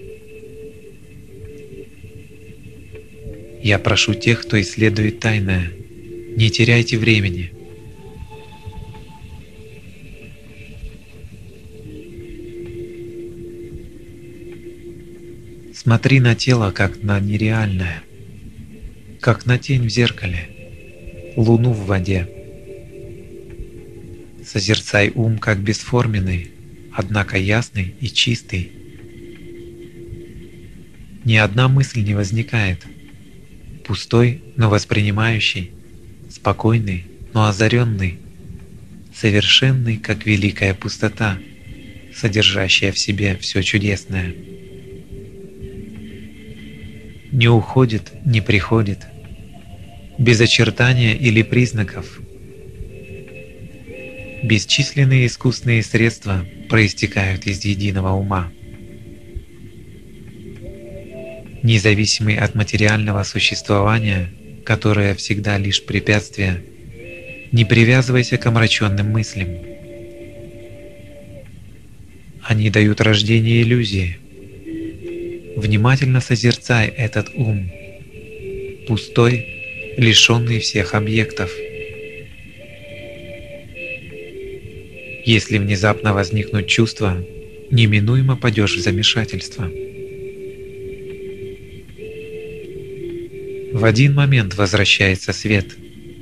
Я 3.62 3.78
прошу 3.78 4.16
тех, 4.16 4.42
кто 4.42 4.60
исследует 4.60 5.20
тайное, 5.20 5.72
не 6.36 6.50
теряйте 6.50 6.98
времени. 6.98 7.52
Смотри 15.90 16.20
на 16.20 16.36
тело, 16.36 16.70
как 16.70 17.02
на 17.02 17.20
нереальное, 17.20 18.04
как 19.22 19.48
на 19.48 19.58
тень 19.58 19.88
в 19.88 19.90
зеркале, 19.90 20.48
луну 21.36 21.72
в 21.72 21.88
воде. 21.88 22.30
Созерцай 24.46 25.12
ум 25.16 25.40
как 25.40 25.58
бесформенный, 25.58 26.52
однако 26.94 27.40
ясный 27.40 27.96
и 28.00 28.08
чистый. 28.08 28.72
Ни 31.26 31.38
одна 31.38 31.68
мысль 31.68 32.04
не 32.04 32.14
возникает. 32.14 32.86
Пустой, 33.84 34.44
но 34.58 34.70
воспринимающий, 34.70 35.72
спокойный, 36.30 37.08
но 37.34 37.46
озаренный, 37.46 38.20
совершенный, 39.12 39.98
как 39.98 40.28
великая 40.28 40.76
пустота, 40.76 41.40
содержащая 42.16 42.92
в 42.92 43.00
себе 43.00 43.36
все 43.38 43.64
чудесное. 43.64 44.36
Не 47.32 47.48
уходит, 47.48 48.12
не 48.26 48.42
приходит, 48.42 49.06
без 50.18 50.42
очертания 50.42 51.16
или 51.16 51.44
признаков. 51.44 52.20
Бесчисленные 54.44 55.28
искусственные 55.28 55.84
средства 55.84 56.46
проистекают 56.70 57.46
из 57.46 57.64
единого 57.66 58.14
ума. 58.14 58.52
Независимый 61.62 62.38
от 62.38 62.56
материального 62.56 63.22
существования, 63.24 64.30
которое 64.66 65.14
всегда 65.14 65.58
лишь 65.58 65.86
препятствие, 65.86 66.64
не 67.52 67.66
привязывайся 67.66 68.38
к 68.38 68.46
омраченным 68.46 69.12
мыслям. 69.12 69.50
Они 72.44 72.70
дают 72.70 73.02
рождение 73.02 73.62
иллюзии. 73.62 74.18
Внимательно 75.62 76.22
созерцай 76.22 76.88
этот 76.88 77.32
ум, 77.36 77.70
пустой, 78.88 79.46
лишенный 79.98 80.60
всех 80.60 80.94
объектов. 80.94 81.52
Если 85.26 85.58
внезапно 85.58 86.14
возникнут 86.14 86.68
чувства, 86.68 87.22
неминуемо 87.72 88.38
падешь 88.38 88.78
в 88.78 88.80
замешательство. 88.80 89.70
В 93.74 93.84
один 93.84 94.14
момент 94.14 94.56
возвращается 94.56 95.34
свет, 95.34 95.76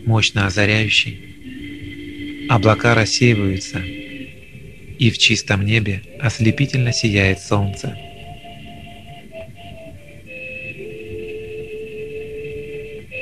мощно 0.04 0.48
озаряющий. 0.48 2.48
Облака 2.50 2.96
рассеиваются, 2.96 3.78
и 3.78 5.12
в 5.12 5.20
чистом 5.20 5.64
небе 5.64 6.02
ослепительно 6.20 6.92
сияет 6.92 7.40
солнце. 7.40 8.07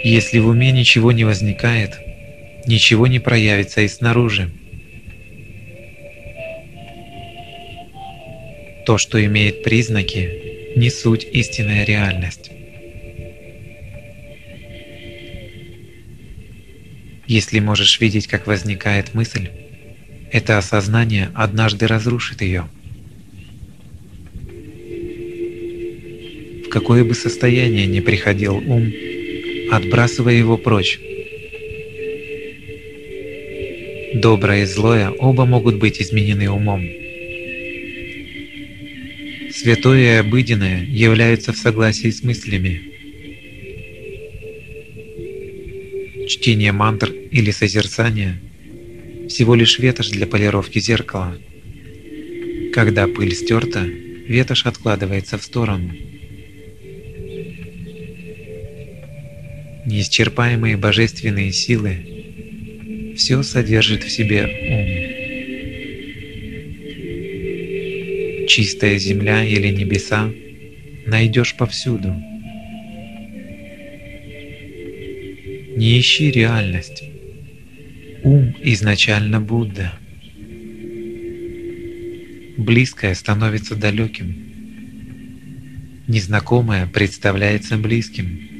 Если 0.06 0.38
в 0.38 0.48
уме 0.48 0.72
ничего 0.72 1.12
не 1.12 1.24
возникает, 1.24 2.00
ничего 2.68 3.08
не 3.08 3.18
проявится 3.18 3.82
и 3.82 3.88
снаружи. 3.88 4.52
То, 8.86 9.00
что 9.00 9.26
имеет 9.26 9.64
признаки, 9.64 10.76
не 10.76 10.92
суть 10.92 11.24
истинная 11.34 11.86
реальность. 11.86 12.52
Если 17.26 17.60
можешь 17.60 18.00
видеть, 18.00 18.28
как 18.28 18.46
возникает 18.46 19.16
мысль, 19.16 19.50
это 20.32 20.60
осознание 20.60 21.32
однажды 21.34 21.88
разрушит 21.88 22.44
ее. 22.44 22.68
В 26.64 26.70
какое 26.70 27.04
бы 27.04 27.16
состояние 27.16 27.88
ни 27.88 28.02
приходил 28.02 28.58
ум, 28.58 28.94
отбрасывая 29.72 30.36
его 30.36 30.58
прочь. 30.58 31.00
Доброе 34.16 34.64
и 34.64 34.66
злое 34.66 35.10
оба 35.10 35.46
могут 35.46 35.76
быть 35.76 36.02
изменены 36.02 36.50
умом. 36.50 36.82
Святое 39.52 40.16
и 40.16 40.20
обыденное 40.20 40.84
являются 40.86 41.54
в 41.54 41.58
согласии 41.58 42.10
с 42.10 42.24
мыслями. 42.24 42.82
Чтение 46.28 46.72
мантр 46.72 47.12
или 47.32 47.52
созерцание– 47.52 48.40
всего 49.28 49.56
лишь 49.56 49.80
ветошь 49.80 50.10
для 50.10 50.28
полировки 50.28 50.80
зеркала. 50.80 51.38
Когда 52.74 53.08
пыль 53.08 53.34
стерта, 53.34 53.82
ветошь 53.82 54.66
откладывается 54.66 55.38
в 55.38 55.44
сторону. 55.44 55.92
Неисчерпаемые 60.06 60.78
божественные 60.78 61.52
силы 61.52 63.16
все 63.18 63.42
содержит 63.42 64.04
в 64.04 64.12
себе 64.12 64.44
ум. 64.46 64.88
Чистая 68.48 69.00
земля 69.00 69.44
или 69.44 69.70
небеса 69.70 70.32
найдешь 71.08 71.56
повсюду. 71.56 72.14
Не 75.76 76.00
ищи 76.00 76.30
реальность. 76.30 77.04
Ум 78.24 78.56
изначально 78.62 79.42
Будда. 79.42 79.92
Близкое 82.58 83.16
становится 83.16 83.76
далеким. 83.76 84.36
Незнакомое 86.08 86.86
представляется 86.86 87.76
близким. 87.78 88.55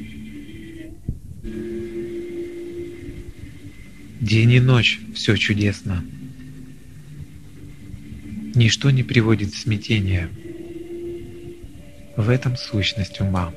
День 4.26 4.54
и 4.54 4.60
ночь 4.60 4.98
все 5.14 5.36
чудесно. 5.36 6.04
Ничто 8.56 8.90
не 8.90 9.04
приводит 9.04 9.50
в 9.50 9.56
смятение. 9.56 10.28
В 12.16 12.28
этом 12.28 12.56
сущность 12.56 13.20
ума. 13.20 13.54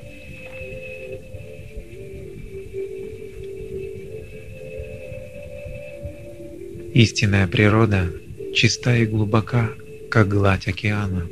Истинная 6.94 7.48
природа 7.48 8.14
чиста 8.54 8.96
и 8.96 9.08
глубока, 9.08 9.72
как 10.12 10.28
гладь 10.28 10.68
океана. 10.68 11.28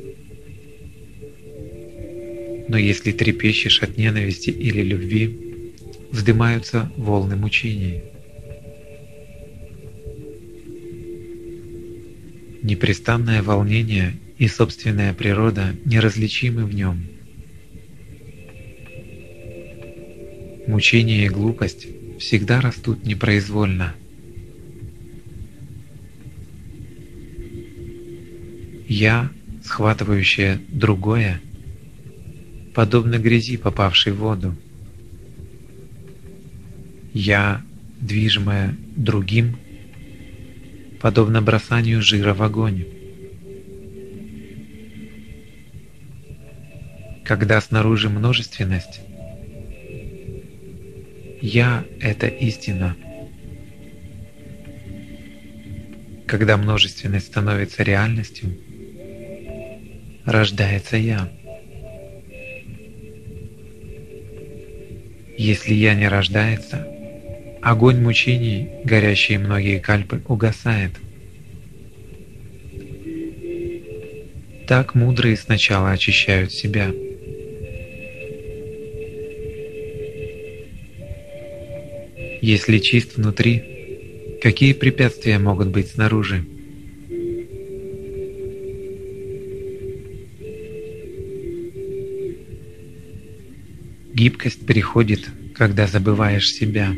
Но 2.66 2.76
если 2.76 3.12
трепещешь 3.12 3.84
от 3.84 3.96
ненависти 3.96 4.50
или 4.50 4.82
любви, 4.82 5.38
вздымаются 6.10 6.90
волны 6.96 7.36
мучений. 7.36 8.02
Непрестанное 12.62 13.42
волнение 13.42 14.16
и 14.38 14.48
собственная 14.48 15.14
природа 15.14 15.74
неразличимы 15.84 16.64
в 16.64 16.74
нем. 16.74 17.06
Мучение 20.66 21.26
и 21.26 21.28
глупость 21.28 21.86
всегда 22.18 22.60
растут 22.60 23.04
непроизвольно– 23.04 23.94
Я, 28.88 29.30
схватывающее 29.62 30.62
другое, 30.68 31.42
подобно 32.74 33.18
грязи, 33.18 33.58
попавшей 33.58 34.14
в 34.14 34.16
воду. 34.16 34.56
Я, 37.12 37.62
движимая 38.00 38.74
другим, 38.96 39.58
подобно 41.00 41.42
бросанию 41.42 42.02
жира 42.02 42.34
в 42.34 42.42
огонь. 42.42 42.84
Когда 47.24 47.60
снаружи 47.60 48.08
множественность, 48.08 49.00
я— 51.40 51.84
это 52.00 52.26
истина. 52.26 52.96
Когда 56.26 56.56
множественность 56.56 57.26
становится 57.26 57.82
реальностью— 57.82 58.56
рождается 60.28 60.96
я. 60.96 61.30
Если 65.38 65.72
я 65.72 65.94
не 65.94 66.08
рождается, 66.08 66.97
огонь 67.62 68.00
мучений, 68.00 68.68
горящий 68.84 69.38
многие 69.38 69.78
кальпы, 69.78 70.22
угасает. 70.26 70.92
Так 74.66 74.94
мудрые 74.94 75.36
сначала 75.36 75.92
очищают 75.92 76.52
себя. 76.52 76.92
Если 82.40 82.78
чист 82.78 83.16
внутри, 83.16 84.38
какие 84.42 84.72
препятствия 84.72 85.38
могут 85.38 85.68
быть 85.68 85.88
снаружи? 85.88 86.44
Гибкость 94.14 94.66
приходит, 94.66 95.28
когда 95.54 95.86
забываешь 95.86 96.52
себя. 96.52 96.92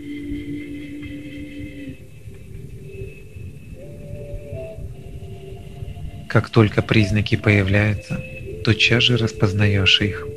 Как 6.30 6.48
только 6.48 6.80
признаки 6.80 7.34
появляются, 7.34 8.22
тотчас 8.64 9.02
же 9.02 9.16
распознаешь 9.16 10.00
их. 10.00 10.28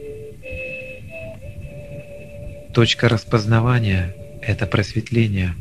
Точка 2.73 3.07
распознавания– 3.07 4.15
это 4.41 4.65
просветление. 4.65 5.53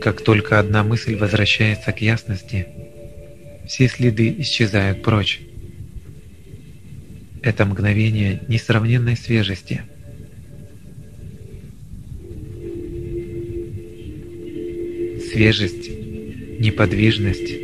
Как 0.00 0.22
только 0.22 0.60
одна 0.60 0.84
мысль 0.84 1.16
возвращается 1.16 1.90
к 1.90 2.00
ясности, 2.00 2.68
все 3.66 3.88
следы 3.88 4.32
исчезают 4.38 5.02
прочь. 5.02 5.40
Это 7.42 7.66
мгновение 7.66 8.42
несравненной 8.46 9.16
свежести. 9.16 9.82
Свежесть, 15.40 15.88
неподвижность, 16.58 17.54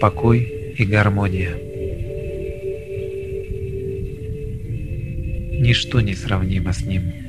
покой 0.00 0.72
и 0.78 0.84
гармония. 0.86 1.54
Ничто 5.60 6.00
не 6.00 6.14
сравнимо 6.14 6.72
с 6.72 6.80
ним. 6.86 7.23